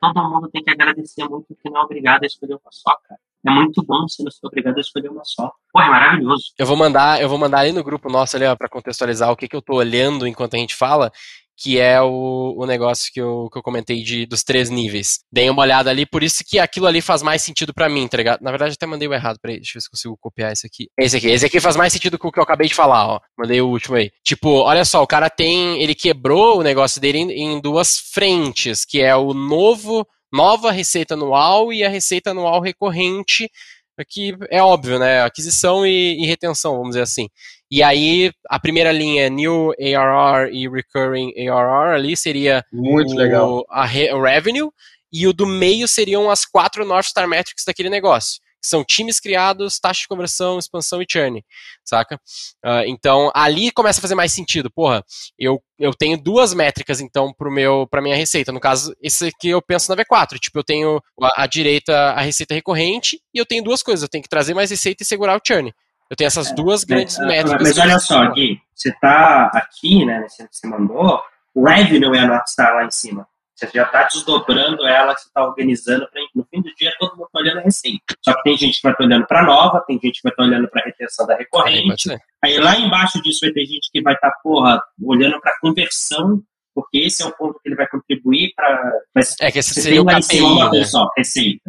todo 0.00 0.30
mundo 0.30 0.48
tem 0.50 0.64
que 0.64 0.70
agradecer 0.70 1.28
muito 1.28 1.54
que 1.62 1.68
não 1.68 1.82
é 1.82 1.84
obrigado 1.84 2.22
a 2.22 2.26
escolher 2.26 2.54
uma 2.54 2.70
só, 2.70 2.96
cara. 3.06 3.20
É 3.44 3.50
muito 3.50 3.84
bom 3.84 4.08
você 4.08 4.22
não 4.22 4.30
ser 4.30 4.46
obrigado 4.46 4.78
a 4.78 4.80
escolher 4.80 5.10
uma 5.10 5.24
só. 5.24 5.52
Pô, 5.70 5.82
é 5.82 5.90
maravilhoso. 5.90 6.54
Eu 6.56 6.64
vou 6.64 6.76
mandar, 6.76 7.20
eu 7.20 7.28
vou 7.28 7.36
mandar 7.36 7.58
ali 7.58 7.72
no 7.72 7.84
grupo 7.84 8.08
nosso 8.08 8.34
ali, 8.34 8.46
ó, 8.46 8.56
pra 8.56 8.68
contextualizar 8.68 9.30
o 9.30 9.36
que, 9.36 9.46
que 9.46 9.56
eu 9.56 9.60
tô 9.60 9.74
olhando 9.74 10.26
enquanto 10.26 10.54
a 10.54 10.58
gente 10.58 10.74
fala 10.74 11.12
que 11.56 11.78
é 11.78 12.00
o, 12.00 12.54
o 12.56 12.66
negócio 12.66 13.12
que 13.12 13.20
eu, 13.20 13.48
que 13.52 13.58
eu 13.58 13.62
comentei 13.62 14.02
de, 14.02 14.26
dos 14.26 14.42
três 14.42 14.70
níveis. 14.70 15.20
Dei 15.30 15.48
uma 15.48 15.62
olhada 15.62 15.90
ali, 15.90 16.04
por 16.04 16.22
isso 16.22 16.42
que 16.46 16.58
aquilo 16.58 16.86
ali 16.86 17.00
faz 17.00 17.22
mais 17.22 17.42
sentido 17.42 17.72
para 17.72 17.88
mim, 17.88 18.08
tá 18.08 18.16
ligado? 18.16 18.40
Na 18.42 18.50
verdade, 18.50 18.74
até 18.74 18.86
mandei 18.86 19.06
o 19.06 19.14
errado, 19.14 19.38
peraí, 19.40 19.56
deixa 19.56 19.72
eu 19.72 19.74
ver 19.74 19.82
se 19.82 19.90
consigo 19.90 20.16
copiar 20.20 20.52
esse 20.52 20.66
aqui. 20.66 20.88
Esse 20.98 21.16
aqui, 21.16 21.28
esse 21.28 21.46
aqui 21.46 21.60
faz 21.60 21.76
mais 21.76 21.92
sentido 21.92 22.18
com 22.18 22.28
o 22.28 22.32
que 22.32 22.38
eu 22.38 22.44
acabei 22.44 22.68
de 22.68 22.74
falar, 22.74 23.06
ó. 23.06 23.20
Mandei 23.38 23.60
o 23.60 23.68
último 23.68 23.96
aí. 23.96 24.10
Tipo, 24.24 24.48
olha 24.62 24.84
só, 24.84 25.02
o 25.02 25.06
cara 25.06 25.30
tem, 25.30 25.80
ele 25.82 25.94
quebrou 25.94 26.58
o 26.58 26.62
negócio 26.62 27.00
dele 27.00 27.18
em, 27.18 27.30
em 27.30 27.60
duas 27.60 27.98
frentes, 27.98 28.84
que 28.84 29.00
é 29.00 29.14
o 29.14 29.32
novo, 29.32 30.06
nova 30.32 30.70
receita 30.70 31.14
anual 31.14 31.72
e 31.72 31.84
a 31.84 31.88
receita 31.88 32.30
anual 32.30 32.60
recorrente, 32.60 33.50
que 34.08 34.34
é 34.50 34.62
óbvio, 34.62 34.98
né? 34.98 35.22
Aquisição 35.22 35.86
e, 35.86 36.22
e 36.22 36.26
retenção, 36.26 36.72
vamos 36.72 36.90
dizer 36.90 37.02
assim. 37.02 37.28
E 37.74 37.82
aí, 37.82 38.30
a 38.50 38.60
primeira 38.60 38.92
linha, 38.92 39.30
New 39.30 39.70
ARR 39.80 40.52
e 40.52 40.68
Recurring 40.68 41.32
ARR, 41.48 41.94
ali 41.94 42.14
seria 42.14 42.62
Muito 42.70 43.14
o, 43.14 43.16
legal. 43.16 43.64
A 43.70 43.86
re, 43.86 44.12
o 44.12 44.20
revenue, 44.20 44.68
e 45.10 45.26
o 45.26 45.32
do 45.32 45.46
meio 45.46 45.88
seriam 45.88 46.30
as 46.30 46.44
quatro 46.44 46.84
North 46.84 47.06
Star 47.06 47.26
Metrics 47.26 47.64
daquele 47.64 47.88
negócio. 47.88 48.42
que 48.60 48.68
são 48.68 48.84
times 48.84 49.18
criados, 49.18 49.80
taxa 49.80 50.02
de 50.02 50.08
conversão, 50.08 50.58
expansão 50.58 51.00
e 51.00 51.06
churn, 51.10 51.42
saca? 51.82 52.16
Uh, 52.62 52.84
então, 52.88 53.30
ali 53.34 53.70
começa 53.70 54.00
a 54.00 54.02
fazer 54.02 54.16
mais 54.16 54.32
sentido. 54.32 54.70
Porra, 54.70 55.02
eu, 55.38 55.58
eu 55.78 55.94
tenho 55.94 56.22
duas 56.22 56.52
métricas, 56.52 57.00
então, 57.00 57.32
pro 57.32 57.50
meu, 57.50 57.86
pra 57.90 58.02
minha 58.02 58.14
receita. 58.14 58.52
No 58.52 58.60
caso, 58.60 58.94
esse 59.00 59.28
aqui 59.28 59.48
eu 59.48 59.62
penso 59.62 59.90
na 59.90 59.96
V4. 59.96 60.38
Tipo, 60.38 60.58
eu 60.58 60.64
tenho 60.64 61.00
a, 61.22 61.44
a 61.44 61.46
direita, 61.46 62.10
a 62.10 62.20
receita 62.20 62.52
recorrente, 62.52 63.18
e 63.32 63.38
eu 63.38 63.46
tenho 63.46 63.64
duas 63.64 63.82
coisas. 63.82 64.02
Eu 64.02 64.10
tenho 64.10 64.22
que 64.22 64.28
trazer 64.28 64.52
mais 64.52 64.70
receita 64.70 65.02
e 65.02 65.06
segurar 65.06 65.38
o 65.38 65.40
churn. 65.42 65.72
Eu 66.12 66.16
tenho 66.16 66.26
essas 66.26 66.54
duas 66.54 66.84
grandes 66.84 67.18
é, 67.18 67.24
métricas. 67.24 67.62
Mas 67.62 67.78
olha 67.78 67.98
só, 67.98 68.30
Gui, 68.32 68.60
você 68.74 68.90
está 68.90 69.50
aqui, 69.54 70.04
né, 70.04 70.26
você 70.28 70.66
mandou, 70.66 71.22
o 71.54 71.64
revenue 71.64 72.18
é 72.18 72.20
a 72.20 72.26
North 72.26 72.48
Star 72.48 72.74
lá 72.74 72.84
em 72.84 72.90
cima. 72.90 73.26
Você 73.54 73.70
já 73.72 73.84
está 73.84 74.02
desdobrando 74.02 74.86
ela, 74.86 75.16
você 75.16 75.26
está 75.26 75.42
organizando 75.42 76.06
para 76.10 76.20
no 76.34 76.46
fim 76.50 76.60
do 76.60 76.68
dia 76.74 76.92
todo 76.98 77.16
mundo 77.16 77.30
tá 77.32 77.40
olhando 77.40 77.60
a 77.60 77.62
receita. 77.62 78.14
Só 78.20 78.34
que 78.34 78.42
tem 78.42 78.58
gente 78.58 78.76
que 78.76 78.82
vai 78.82 78.92
estar 78.92 79.04
tá 79.04 79.08
olhando 79.08 79.26
para 79.26 79.42
nova, 79.42 79.84
tem 79.86 79.98
gente 80.02 80.16
que 80.16 80.22
vai 80.24 80.32
estar 80.32 80.42
tá 80.42 80.48
olhando 80.50 80.68
para 80.68 80.84
retenção 80.84 81.26
da 81.26 81.34
recorrente. 81.34 82.10
Aí 82.44 82.58
lá 82.58 82.76
embaixo 82.76 83.22
disso 83.22 83.40
vai 83.40 83.52
ter 83.52 83.64
gente 83.64 83.88
que 83.90 84.02
vai 84.02 84.12
estar, 84.12 84.30
tá, 84.30 84.38
porra, 84.42 84.82
olhando 85.02 85.40
para 85.40 85.58
conversão, 85.62 86.42
porque 86.74 86.98
esse 86.98 87.22
é 87.22 87.26
o 87.26 87.32
ponto 87.32 87.58
que 87.62 87.70
ele 87.70 87.76
vai 87.76 87.88
contribuir 87.88 88.52
para. 88.54 88.92
É 89.40 89.50
que 89.50 89.60
esse 89.60 89.80
seria 89.80 90.02
o 90.02 90.04
KPI, 90.04 90.70
né? 90.72 90.84
só, 90.84 91.08
receita. 91.16 91.61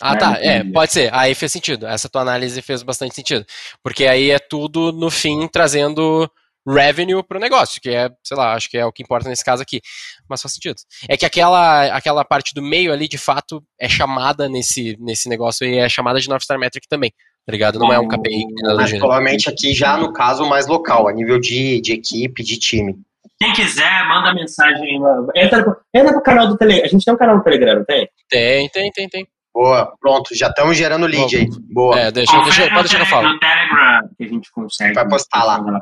Ah, 0.00 0.16
tá. 0.16 0.38
É, 0.40 0.62
pode 0.64 0.92
ser. 0.92 1.12
Aí 1.12 1.34
fez 1.34 1.50
sentido. 1.52 1.86
Essa 1.86 2.08
tua 2.08 2.22
análise 2.22 2.60
fez 2.62 2.82
bastante 2.82 3.14
sentido. 3.14 3.44
Porque 3.82 4.06
aí 4.06 4.30
é 4.30 4.38
tudo, 4.38 4.92
no 4.92 5.10
fim, 5.10 5.48
trazendo 5.48 6.30
revenue 6.66 7.22
para 7.22 7.38
o 7.38 7.40
negócio, 7.40 7.80
que 7.80 7.88
é, 7.88 8.10
sei 8.22 8.36
lá, 8.36 8.54
acho 8.54 8.68
que 8.68 8.76
é 8.76 8.84
o 8.84 8.92
que 8.92 9.02
importa 9.02 9.28
nesse 9.28 9.44
caso 9.44 9.62
aqui. 9.62 9.80
Mas 10.28 10.42
faz 10.42 10.52
sentido. 10.54 10.76
É 11.08 11.16
que 11.16 11.24
aquela, 11.24 11.86
aquela 11.86 12.24
parte 12.24 12.54
do 12.54 12.62
meio 12.62 12.92
ali, 12.92 13.08
de 13.08 13.18
fato, 13.18 13.62
é 13.80 13.88
chamada 13.88 14.48
nesse, 14.48 14.96
nesse 15.00 15.28
negócio 15.28 15.66
e 15.66 15.78
é 15.78 15.88
chamada 15.88 16.20
de 16.20 16.28
North 16.28 16.42
Star 16.42 16.58
Metric 16.58 16.86
também. 16.88 17.12
Tá 17.46 17.52
ligado? 17.52 17.78
Não 17.78 17.90
é 17.90 17.98
um 17.98 18.06
KPI. 18.06 18.44
Mas 18.76 18.98
provavelmente 18.98 19.48
aqui 19.48 19.72
já 19.72 19.96
no 19.96 20.12
caso 20.12 20.46
mais 20.46 20.66
local, 20.66 21.08
a 21.08 21.12
nível 21.12 21.40
de, 21.40 21.80
de 21.80 21.94
equipe, 21.94 22.42
de 22.42 22.58
time. 22.58 22.94
Quem 23.40 23.52
quiser, 23.54 24.06
manda 24.06 24.34
mensagem. 24.34 25.00
Entra, 25.34 25.76
entra 25.94 26.12
pro 26.12 26.22
canal 26.22 26.48
do 26.48 26.58
Telegram. 26.58 26.84
A 26.84 26.88
gente 26.88 27.04
tem 27.04 27.14
um 27.14 27.16
canal 27.16 27.36
no 27.36 27.42
Telegram, 27.42 27.76
não 27.76 27.84
tem? 27.84 28.06
Tem, 28.28 28.68
tem, 28.68 28.92
tem, 28.92 29.08
tem. 29.08 29.26
Boa, 29.54 29.92
pronto, 30.00 30.34
já 30.34 30.48
estamos 30.48 30.76
gerando 30.76 31.06
lead 31.06 31.36
aí. 31.36 31.48
Boa. 31.72 31.98
É, 31.98 32.12
deixa, 32.12 32.32
deixa, 32.42 32.68
pode 32.70 32.82
deixar 32.82 32.96
que 32.96 33.02
eu 33.02 33.06
falo. 33.06 33.28
No 33.28 33.38
Telegram 33.40 34.10
que 34.16 34.24
a 34.24 34.28
gente 34.28 34.52
consegue. 34.52 34.94
Vai 34.94 35.08
postar 35.08 35.44
lá. 35.44 35.58
lá 35.58 35.80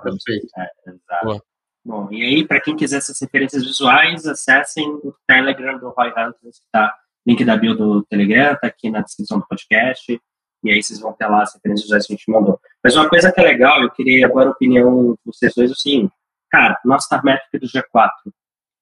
é, 0.58 0.90
exato. 0.90 1.44
Bom, 1.84 2.08
e 2.10 2.22
aí, 2.22 2.46
para 2.46 2.60
quem 2.60 2.74
quiser 2.74 2.96
essas 2.96 3.20
referências 3.20 3.64
visuais, 3.64 4.26
acessem 4.26 4.88
o 5.04 5.14
Telegram 5.26 5.78
do 5.78 5.90
Roy 5.90 6.08
Hunters, 6.08 6.60
tá? 6.72 6.92
Link 7.24 7.44
da 7.44 7.56
bio 7.56 7.76
do 7.76 8.04
Telegram, 8.04 8.56
tá 8.60 8.66
aqui 8.66 8.90
na 8.90 9.02
descrição 9.02 9.38
do 9.38 9.46
podcast. 9.46 10.20
E 10.64 10.70
aí 10.72 10.82
vocês 10.82 10.98
vão 10.98 11.12
ter 11.12 11.26
lá 11.26 11.42
as 11.42 11.54
referências 11.54 11.84
visuais 11.84 12.06
que 12.06 12.12
a 12.12 12.16
gente 12.16 12.30
mandou. 12.30 12.58
Mas 12.82 12.96
uma 12.96 13.08
coisa 13.08 13.30
que 13.30 13.40
é 13.40 13.44
legal, 13.44 13.82
eu 13.82 13.90
queria 13.90 14.26
agora 14.26 14.48
a 14.48 14.52
opinião 14.52 15.12
de 15.12 15.18
vocês 15.24 15.54
dois, 15.54 15.70
é 15.70 15.72
o 15.74 15.76
seguinte. 15.76 16.12
Cara, 16.50 16.76
nossa 16.84 17.20
métrica 17.22 17.58
do 17.58 17.66
G4, 17.66 18.10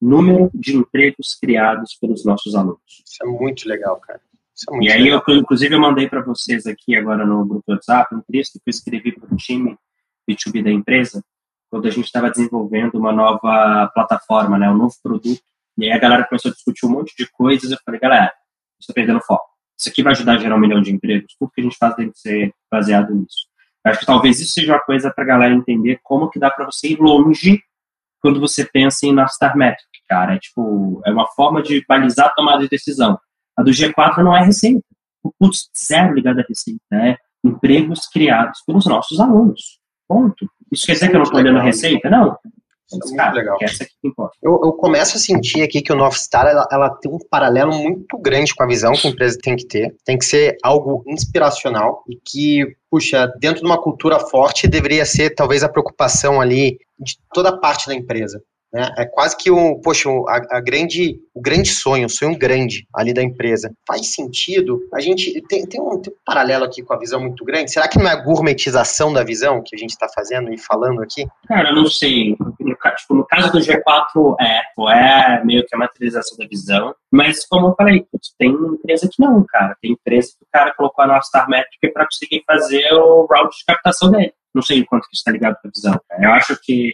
número 0.01 0.49
de 0.53 0.75
empregos 0.75 1.35
criados 1.39 1.95
pelos 1.99 2.25
nossos 2.25 2.55
alunos. 2.55 3.03
Isso 3.05 3.23
é 3.23 3.27
muito 3.27 3.67
legal, 3.67 3.97
cara. 3.97 4.21
É 4.71 4.83
e 4.83 4.91
aí, 4.91 5.07
eu, 5.07 5.21
inclusive, 5.29 5.75
eu 5.75 5.79
mandei 5.79 6.07
para 6.07 6.21
vocês 6.21 6.65
aqui 6.65 6.95
agora 6.95 7.25
no 7.25 7.45
grupo 7.45 7.71
WhatsApp 7.71 8.15
um 8.15 8.21
texto 8.21 8.53
que 8.53 8.69
eu 8.69 8.71
escrevi 8.71 9.11
para 9.11 9.33
o 9.33 9.35
time 9.35 9.77
B2B 10.29 10.63
da 10.63 10.71
empresa, 10.71 11.23
quando 11.69 11.87
a 11.87 11.91
gente 11.91 12.05
estava 12.05 12.29
desenvolvendo 12.29 12.95
uma 12.95 13.11
nova 13.11 13.91
plataforma, 13.93 14.57
né, 14.57 14.69
um 14.69 14.77
novo 14.77 14.95
produto. 15.03 15.41
E 15.77 15.85
aí 15.85 15.91
a 15.91 15.99
galera 15.99 16.25
começou 16.25 16.49
a 16.49 16.53
discutir 16.53 16.85
um 16.85 16.89
monte 16.89 17.13
de 17.17 17.29
coisas. 17.31 17.69
Eu 17.69 17.77
falei, 17.83 17.99
galera, 17.99 18.31
estou 18.79 18.93
perdendo 18.93 19.19
foco. 19.21 19.45
Isso 19.77 19.89
aqui 19.89 20.01
vai 20.01 20.13
ajudar 20.13 20.35
a 20.35 20.37
gerar 20.37 20.55
um 20.55 20.59
milhão 20.59 20.81
de 20.81 20.91
empregos. 20.91 21.35
Tudo 21.37 21.51
que 21.51 21.59
a 21.59 21.63
gente 21.63 21.77
faz 21.77 21.95
tem 21.95 22.09
que 22.09 22.17
ser 22.17 22.53
baseado 22.71 23.13
nisso. 23.13 23.47
Eu 23.85 23.91
acho 23.91 23.99
que 23.99 24.05
talvez 24.05 24.39
isso 24.39 24.53
seja 24.53 24.73
uma 24.73 24.79
coisa 24.79 25.11
para 25.11 25.23
a 25.23 25.27
galera 25.27 25.53
entender 25.53 25.99
como 26.01 26.29
que 26.29 26.39
dá 26.39 26.49
para 26.49 26.65
você 26.65 26.87
ir 26.87 26.99
longe 26.99 27.61
quando 28.21 28.39
você 28.39 28.65
pensa 28.65 29.05
em 29.05 29.13
Nastar 29.13 29.55
Metric, 29.57 29.85
cara. 30.07 30.35
É 30.35 30.39
tipo, 30.39 31.01
é 31.05 31.11
uma 31.11 31.27
forma 31.27 31.61
de 31.61 31.85
balizar 31.87 32.27
a 32.27 32.31
tomada 32.31 32.63
de 32.63 32.69
decisão. 32.69 33.19
A 33.57 33.63
do 33.63 33.71
G4 33.71 34.17
não 34.17 34.35
é 34.35 34.43
receita. 34.43 34.83
O 35.23 35.31
putz, 35.39 35.69
zero 35.87 36.13
ligado 36.13 36.39
à 36.39 36.43
receita. 36.47 36.79
É 36.93 37.17
empregos 37.43 38.07
criados 38.07 38.61
pelos 38.65 38.85
nossos 38.85 39.19
alunos. 39.19 39.79
Ponto. 40.07 40.47
Isso 40.71 40.85
quer 40.85 40.93
dizer 40.93 41.09
que 41.09 41.15
eu 41.15 41.19
não 41.19 41.23
estou 41.23 41.39
olhando 41.39 41.59
a 41.59 41.63
receita? 41.63 42.09
Não. 42.09 42.37
É 42.93 43.15
cara, 43.15 43.33
legal. 43.33 43.57
Essa 43.61 43.83
aqui 43.83 43.93
que 43.99 44.07
importa. 44.07 44.35
Eu, 44.41 44.61
eu, 44.63 44.73
começo 44.73 45.17
a 45.17 45.19
sentir 45.19 45.63
aqui 45.63 45.81
que 45.81 45.91
o 45.91 45.95
North 45.95 46.17
Star 46.17 46.45
ela, 46.45 46.67
ela, 46.71 46.89
tem 46.89 47.11
um 47.11 47.17
paralelo 47.29 47.73
muito 47.73 48.17
grande 48.19 48.53
com 48.53 48.63
a 48.63 48.67
visão 48.67 48.93
que 48.93 49.07
a 49.07 49.09
empresa 49.09 49.39
tem 49.41 49.55
que 49.55 49.65
ter. 49.65 49.95
Tem 50.05 50.17
que 50.17 50.25
ser 50.25 50.57
algo 50.63 51.03
inspiracional 51.07 52.03
e 52.07 52.15
que, 52.15 52.75
puxa, 52.89 53.27
dentro 53.39 53.61
de 53.61 53.65
uma 53.65 53.81
cultura 53.81 54.19
forte 54.19 54.67
deveria 54.67 55.05
ser 55.05 55.31
talvez 55.31 55.63
a 55.63 55.69
preocupação 55.69 56.39
ali 56.39 56.77
de 56.99 57.17
toda 57.33 57.49
a 57.49 57.57
parte 57.57 57.87
da 57.87 57.95
empresa. 57.95 58.41
Né? 58.75 58.93
É 58.97 59.05
quase 59.05 59.37
que 59.37 59.49
um, 59.49 59.79
poxa, 59.79 60.09
a, 60.27 60.57
a, 60.57 60.59
grande, 60.59 61.17
o 61.33 61.41
grande 61.41 61.69
sonho, 61.69 62.07
o 62.07 62.09
sonho 62.09 62.37
grande 62.37 62.85
ali 62.93 63.13
da 63.13 63.23
empresa. 63.23 63.73
Faz 63.87 64.13
sentido? 64.13 64.81
A 64.93 64.99
gente 64.99 65.41
tem, 65.47 65.65
tem, 65.65 65.79
um, 65.79 66.01
tem 66.01 66.11
um 66.11 66.17
paralelo 66.25 66.65
aqui 66.65 66.83
com 66.83 66.93
a 66.93 66.99
visão 66.99 67.21
muito 67.21 67.45
grande. 67.45 67.71
Será 67.71 67.87
que 67.87 67.97
não 67.97 68.05
é 68.05 68.11
a 68.11 68.21
gourmetização 68.21 69.13
da 69.13 69.23
visão 69.23 69.63
que 69.65 69.77
a 69.77 69.79
gente 69.79 69.91
está 69.91 70.09
fazendo 70.13 70.53
e 70.53 70.57
falando 70.57 71.01
aqui? 71.01 71.25
Cara, 71.47 71.69
eu 71.69 71.75
não 71.75 71.87
sei. 71.87 72.35
No, 72.37 72.51
tipo, 72.51 73.15
no 73.15 73.25
caso 73.25 73.49
do 73.53 73.59
G4 73.59 74.35
é, 74.41 74.61
é 74.91 75.43
meio 75.45 75.65
que 75.65 75.73
a 75.73 75.79
materialização 75.79 76.37
da 76.37 76.45
visão, 76.45 76.93
mas 77.09 77.45
como 77.45 77.67
eu 77.67 77.75
falei, 77.75 78.05
tem 78.37 78.51
empresa 78.51 79.07
que 79.09 79.21
não, 79.21 79.45
cara. 79.47 79.77
Tem 79.81 79.93
empresa 79.93 80.33
que 80.37 80.43
o 80.43 80.47
cara 80.51 80.73
colocou 80.75 81.01
a 81.01 81.07
nossa 81.07 81.29
Star 81.29 81.49
Metric 81.49 81.93
para 81.93 82.03
conseguir 82.03 82.43
fazer 82.45 82.91
o 82.91 83.25
route 83.25 83.57
de 83.57 83.65
captação 83.65 84.11
dele. 84.11 84.33
Não 84.53 84.61
sei 84.61 84.81
o 84.81 84.85
quanto 84.85 85.07
que 85.07 85.15
está 85.15 85.31
ligado 85.31 85.55
com 85.61 85.69
a 85.69 85.71
visão. 85.73 85.97
Cara. 86.09 86.25
Eu 86.25 86.31
acho 86.31 86.59
que 86.61 86.93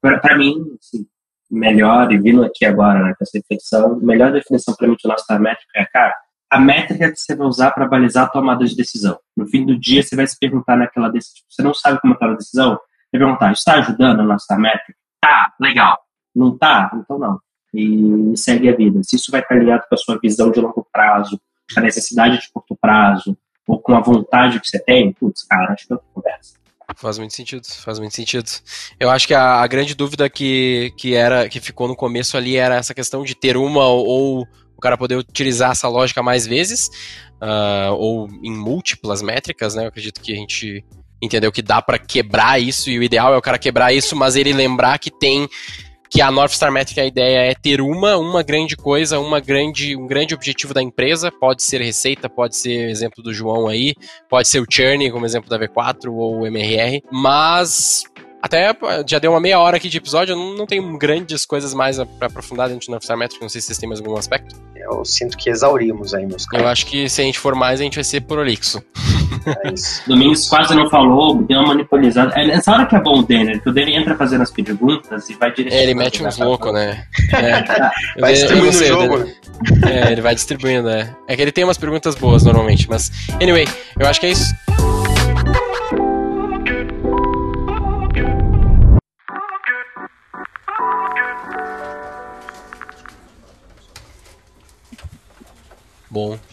para 0.00 0.36
mim, 0.36 0.76
assim, 0.78 1.06
melhor, 1.54 2.12
e 2.12 2.18
vindo 2.18 2.44
aqui 2.44 2.64
agora 2.64 3.02
né, 3.02 3.14
com 3.16 3.24
essa 3.24 3.38
reflexão, 3.38 3.96
melhor 4.00 4.32
definição 4.32 4.74
para 4.74 4.88
mim 4.88 4.96
de 4.96 5.08
nossa 5.08 5.38
métrica 5.38 5.70
é, 5.76 5.84
cara, 5.86 6.14
a 6.50 6.60
métrica 6.60 7.10
que 7.10 7.18
você 7.18 7.34
vai 7.34 7.46
usar 7.46 7.70
para 7.70 7.86
balizar 7.86 8.24
a 8.24 8.28
tomada 8.28 8.64
de 8.64 8.76
decisão. 8.76 9.18
No 9.36 9.46
fim 9.46 9.64
do 9.64 9.78
dia, 9.78 10.02
você 10.02 10.14
vai 10.14 10.26
se 10.26 10.38
perguntar 10.38 10.76
naquela 10.76 11.08
decisão, 11.08 11.42
você 11.48 11.62
não 11.62 11.74
sabe 11.74 12.00
como 12.00 12.14
está 12.14 12.26
a 12.26 12.34
decisão, 12.34 12.72
você 12.74 13.18
vai 13.18 13.20
perguntar, 13.20 13.52
está 13.52 13.74
ajudando 13.74 14.20
a 14.20 14.24
nossa 14.24 14.56
métrica? 14.56 14.94
Tá, 15.20 15.52
legal. 15.60 15.98
Não 16.34 16.56
tá? 16.56 16.90
Então 16.94 17.18
não. 17.18 17.40
E 17.72 18.36
segue 18.36 18.68
a 18.68 18.76
vida. 18.76 19.00
Se 19.02 19.16
isso 19.16 19.32
vai 19.32 19.40
estar 19.40 19.56
ligado 19.56 19.82
com 19.88 19.94
a 19.94 19.98
sua 19.98 20.18
visão 20.18 20.50
de 20.50 20.60
longo 20.60 20.86
prazo, 20.92 21.40
com 21.72 21.80
a 21.80 21.82
necessidade 21.82 22.40
de 22.40 22.52
curto 22.52 22.76
prazo, 22.80 23.36
ou 23.66 23.80
com 23.80 23.94
a 23.94 24.00
vontade 24.00 24.60
que 24.60 24.68
você 24.68 24.78
tem, 24.78 25.12
putz, 25.12 25.44
cara, 25.44 25.72
acho 25.72 25.88
que 25.88 25.96
conversa. 25.96 26.13
Faz 26.96 27.18
muito 27.18 27.34
sentido, 27.34 27.66
faz 27.66 27.98
muito 27.98 28.14
sentido. 28.14 28.48
Eu 28.98 29.10
acho 29.10 29.26
que 29.26 29.34
a, 29.34 29.60
a, 29.60 29.66
grande 29.66 29.94
dúvida 29.94 30.28
que, 30.30 30.92
que 30.96 31.14
era 31.14 31.48
que 31.48 31.60
ficou 31.60 31.88
no 31.88 31.96
começo 31.96 32.36
ali 32.36 32.56
era 32.56 32.76
essa 32.76 32.94
questão 32.94 33.22
de 33.24 33.34
ter 33.34 33.56
uma 33.56 33.84
ou 33.86 34.46
o 34.76 34.80
cara 34.80 34.96
poder 34.96 35.16
utilizar 35.16 35.72
essa 35.72 35.88
lógica 35.88 36.22
mais 36.22 36.46
vezes, 36.46 36.88
uh, 37.42 37.92
ou 37.94 38.28
em 38.42 38.52
múltiplas 38.52 39.22
métricas, 39.22 39.74
né? 39.74 39.84
Eu 39.84 39.88
acredito 39.88 40.20
que 40.20 40.32
a 40.32 40.36
gente 40.36 40.84
entendeu 41.22 41.50
que 41.50 41.62
dá 41.62 41.80
para 41.80 41.98
quebrar 41.98 42.60
isso 42.60 42.90
e 42.90 42.98
o 42.98 43.02
ideal 43.02 43.32
é 43.34 43.36
o 43.36 43.42
cara 43.42 43.58
quebrar 43.58 43.92
isso, 43.92 44.14
mas 44.14 44.36
ele 44.36 44.52
lembrar 44.52 44.98
que 44.98 45.10
tem 45.10 45.48
que 46.14 46.22
a 46.22 46.30
North 46.30 46.52
Star 46.52 46.70
Metric 46.70 47.00
a 47.00 47.04
ideia 47.04 47.50
é 47.50 47.56
ter 47.56 47.80
uma, 47.80 48.16
uma 48.16 48.40
grande 48.40 48.76
coisa, 48.76 49.18
uma 49.18 49.40
grande, 49.40 49.96
um 49.96 50.06
grande 50.06 50.32
objetivo 50.32 50.72
da 50.72 50.80
empresa, 50.80 51.32
pode 51.32 51.64
ser 51.64 51.80
receita, 51.80 52.30
pode 52.30 52.56
ser 52.56 52.88
exemplo 52.88 53.20
do 53.20 53.34
João 53.34 53.66
aí, 53.66 53.94
pode 54.30 54.46
ser 54.46 54.60
o 54.60 54.66
churn, 54.70 55.10
como 55.10 55.26
exemplo 55.26 55.50
da 55.50 55.58
V4 55.58 56.12
ou 56.12 56.42
o 56.42 56.46
MRR, 56.46 57.02
mas 57.10 58.04
até 58.44 58.76
já 59.08 59.18
deu 59.18 59.30
uma 59.30 59.40
meia 59.40 59.58
hora 59.58 59.78
aqui 59.78 59.88
de 59.88 59.96
episódio, 59.96 60.34
eu 60.34 60.36
não, 60.36 60.54
não 60.54 60.66
tenho 60.66 60.98
grandes 60.98 61.46
coisas 61.46 61.72
mais 61.72 61.96
para 62.18 62.26
aprofundar 62.26 62.68
dentro 62.68 62.92
do 62.92 63.02
Star 63.02 63.16
Metric, 63.16 63.40
não 63.40 63.48
sei 63.48 63.62
se 63.62 63.68
vocês 63.68 63.78
têm 63.78 63.88
mais 63.88 64.00
algum 64.00 64.18
aspecto. 64.18 64.54
Eu 64.76 65.02
sinto 65.02 65.34
que 65.38 65.48
exaurimos 65.48 66.12
aí, 66.12 66.26
meus 66.26 66.44
caras. 66.44 66.66
Eu 66.66 66.70
acho 66.70 66.84
que 66.84 67.08
se 67.08 67.22
a 67.22 67.24
gente 67.24 67.38
for 67.38 67.54
mais, 67.54 67.80
a 67.80 67.84
gente 67.84 67.94
vai 67.94 68.04
ser 68.04 68.20
prolixo. 68.20 68.84
É 69.64 69.72
isso. 69.72 70.02
Domingos 70.06 70.46
quase 70.46 70.74
não 70.74 70.90
falou, 70.90 71.42
deu 71.42 71.60
uma 71.60 71.68
manipulizada. 71.68 72.38
É 72.38 72.46
nessa 72.46 72.70
hora 72.70 72.84
que 72.84 72.94
é 72.94 73.00
bom 73.00 73.20
o 73.20 73.22
Denner, 73.22 73.62
que 73.62 73.70
o 73.70 73.72
Denner 73.72 73.98
entra 73.98 74.14
fazendo 74.14 74.42
as 74.42 74.50
perguntas 74.50 75.30
e 75.30 75.34
vai 75.34 75.50
direcionando. 75.50 75.80
É, 75.80 75.82
ele 75.82 75.94
mete 75.94 76.22
uns 76.22 76.36
loucos, 76.36 76.70
né? 76.70 77.02
É. 77.32 78.20
vai 78.20 78.34
distribuindo 78.34 78.76
o 78.76 78.86
jogo, 78.86 79.18
né? 79.18 79.34
É, 79.86 80.12
ele 80.12 80.20
vai 80.20 80.34
distribuindo, 80.34 80.88
né? 80.88 81.16
É 81.26 81.34
que 81.34 81.40
ele 81.40 81.50
tem 81.50 81.64
umas 81.64 81.78
perguntas 81.78 82.14
boas 82.14 82.42
normalmente, 82.44 82.88
mas. 82.90 83.10
Anyway, 83.40 83.66
eu 83.98 84.06
acho 84.06 84.20
que 84.20 84.26
é 84.26 84.30
isso. 84.32 84.54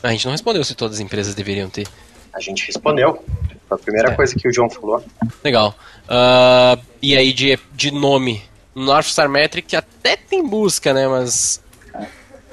A 0.03 0.11
gente 0.11 0.25
não 0.25 0.31
respondeu 0.31 0.63
se 0.63 0.75
todas 0.75 0.97
as 0.97 1.01
empresas 1.01 1.35
deveriam 1.35 1.69
ter. 1.69 1.87
A 2.33 2.39
gente 2.39 2.65
respondeu. 2.65 3.23
Foi 3.67 3.77
a 3.77 3.81
primeira 3.81 4.11
é. 4.11 4.15
coisa 4.15 4.35
que 4.35 4.47
o 4.47 4.53
João 4.53 4.69
falou. 4.69 5.03
Legal. 5.43 5.75
Uh, 6.03 6.81
e 7.01 7.15
aí 7.15 7.33
de, 7.33 7.57
de 7.73 7.91
nome? 7.91 8.41
North 8.73 9.05
Star 9.05 9.29
Metric 9.29 9.75
até 9.75 10.15
tem 10.15 10.47
busca, 10.47 10.93
né? 10.93 11.07
Mas. 11.07 11.61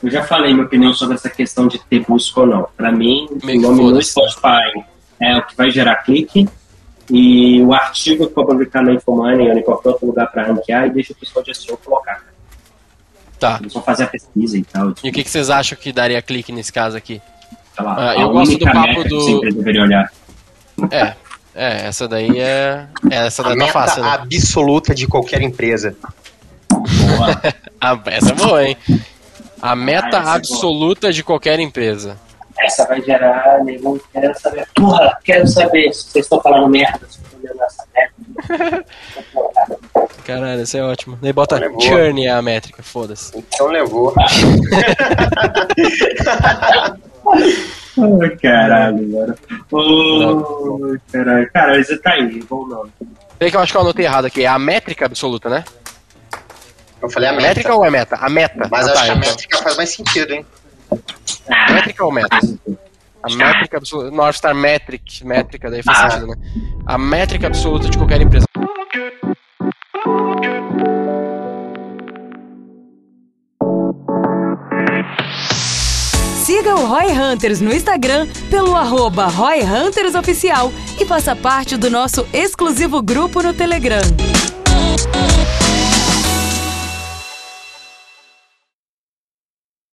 Eu 0.03 0.11
já 0.11 0.23
falei 0.25 0.53
minha 0.53 0.67
opinião 0.67 0.93
sobre 0.93 1.17
essa 1.17 1.29
questão 1.29 1.67
de 1.67 1.79
ter 1.79 2.05
busca 2.05 2.41
ou 2.41 2.47
não. 2.47 2.69
Para 2.77 2.93
mim, 2.93 3.29
o 3.31 3.61
nome 3.61 3.83
no 3.83 4.03
Spotify 4.03 4.85
é 5.21 5.37
o 5.37 5.47
que 5.47 5.57
vai 5.57 5.71
gerar 5.71 5.97
clique 5.97 6.49
e 7.11 7.63
o 7.63 7.73
artigo 7.73 8.29
que 8.29 8.35
for 8.35 8.47
publicar 8.47 8.83
na 8.83 8.93
Infomoney 8.93 9.49
ou 9.49 9.59
em 9.59 9.63
qualquer 9.63 9.91
outro 9.91 10.07
lugar 10.07 10.31
para 10.31 10.45
ranquear 10.45 10.87
e 10.87 10.91
deixa 10.91 11.13
o 11.13 11.17
pessoal 11.17 11.45
de 11.45 11.55
SEO 11.55 11.77
colocar. 11.79 12.25
Tá. 13.41 13.59
Eles 13.61 13.73
vão 13.73 13.83
fazer 13.83 14.05
a 14.05 14.07
pesquisa 14.09 14.59
e 14.59 14.65
tal. 14.65 14.95
E 15.03 15.09
o 15.09 15.13
que, 15.13 15.25
que 15.25 15.31
vocês 15.31 15.49
acham 15.49 15.79
que 15.79 15.93
daria 15.93 16.21
clique 16.21 16.53
nesse 16.53 16.73
caso 16.73 16.97
aqui? 16.97 17.21
Sei 17.79 17.85
lá, 17.87 17.95
Ah, 17.97 18.11
a 18.11 18.17
eu 18.21 18.31
gosto 18.31 18.59
do 18.59 18.64
papo 18.64 18.81
meta 18.81 19.03
que 19.05 19.09
do- 19.09 19.21
você 19.21 19.31
sempre 19.33 19.53
deveria 19.53 19.83
olhar. 19.83 20.12
É, 20.91 21.12
é, 21.55 21.87
essa 21.87 22.07
daí 22.09 22.38
é. 22.41 22.87
é, 23.11 23.27
Essa 23.27 23.43
A 23.43 23.47
daí 23.49 23.55
tá 23.59 23.64
meta 23.67 23.73
fácil, 23.73 24.03
né? 24.03 24.11
absoluta 24.11 24.95
de 24.95 25.07
qualquer 25.07 25.41
empresa. 25.43 25.97
Boa. 26.71 27.41
Ah, 27.81 27.97
essa 28.07 28.33
é 28.33 28.35
boa, 28.35 28.64
hein? 28.64 28.77
A 29.62 29.77
meta 29.77 30.17
essa 30.19 30.31
é 30.31 30.35
absoluta 30.35 31.12
de 31.12 31.23
qualquer 31.23 31.61
empresa. 31.61 32.17
Essa 32.59 32.85
vai 32.88 33.01
gerar, 33.01 33.62
nego, 33.64 34.01
quero 34.12 34.37
saber. 34.41 34.67
Porra, 34.75 35.17
quero 35.23 35.47
saber 35.47 35.93
se 35.93 36.11
vocês 36.11 36.25
estão 36.25 36.41
falando 36.41 36.69
merda 36.69 37.07
sobre 37.09 37.49
essa 37.64 37.85
merda. 37.95 38.85
Caralho, 40.27 40.61
essa 40.62 40.79
é 40.79 40.83
ótimo. 40.83 41.17
Daí 41.23 41.33
bota 41.33 41.57
boa. 41.69 41.81
churn 41.81 42.27
é 42.27 42.31
a 42.31 42.43
métrica, 42.43 42.83
foda-se. 42.83 43.31
Então 43.38 43.69
levou. 43.69 44.12
Ai, 47.35 48.37
caralho, 48.43 49.09
mano. 49.09 49.35
Ô, 49.73 50.97
caralho. 51.12 51.51
Cara, 51.53 51.79
esse 51.81 51.97
tá 51.99 52.12
aí, 52.12 52.43
bom 52.49 52.67
nome. 52.67 52.91
Peraí 53.38 53.51
que 53.51 53.57
eu 53.57 53.61
acho 53.61 53.73
que 53.73 53.77
eu 53.77 53.83
anotei 53.83 54.05
errado 54.05 54.25
aqui. 54.27 54.45
É 54.45 54.47
a 54.47 54.59
métrica 54.59 55.07
absoluta, 55.07 55.49
né? 55.49 55.64
Eu 57.01 57.09
falei 57.11 57.29
a 57.29 57.33
meta. 57.33 57.47
Métrica 57.49 57.75
ou 57.75 57.85
é 57.85 57.91
meta? 57.91 58.17
A 58.17 58.29
meta. 58.29 58.69
Mas 58.71 58.88
Ah, 58.88 58.93
acho 58.93 59.01
tá, 59.01 59.05
que 59.05 59.11
a 59.11 59.14
então. 59.14 59.29
métrica 59.31 59.59
faz 59.59 59.77
mais 59.77 59.91
sentido, 59.91 60.33
hein? 60.33 60.47
Métrica 61.71 62.05
ou 62.05 62.12
meta? 62.12 62.38
A 63.23 63.35
métrica 63.35 63.77
absoluta. 63.79 64.11
North 64.11 64.37
Star 64.37 64.55
Metric, 64.55 65.25
métrica, 65.25 65.71
daí 65.71 65.83
faz 65.83 65.99
Ah. 65.99 66.11
sentido, 66.11 66.29
né? 66.29 66.35
A 66.87 66.97
métrica 66.99 67.47
absoluta 67.47 67.88
de 67.88 67.97
qualquer 67.99 68.21
empresa. 68.21 68.47
Siga 76.49 76.77
o 76.77 76.87
Roy 76.87 77.13
Hunters 77.13 77.61
no 77.61 77.71
Instagram 77.71 78.27
pelo 78.49 78.75
arroba 78.75 79.27
Roy 79.27 79.61
Hunters 79.61 80.15
Oficial 80.15 80.73
e 80.99 81.05
faça 81.05 81.37
parte 81.37 81.77
do 81.77 81.91
nosso 81.91 82.27
exclusivo 82.33 83.03
grupo 83.03 83.43
no 83.43 83.53
Telegram. 83.53 84.01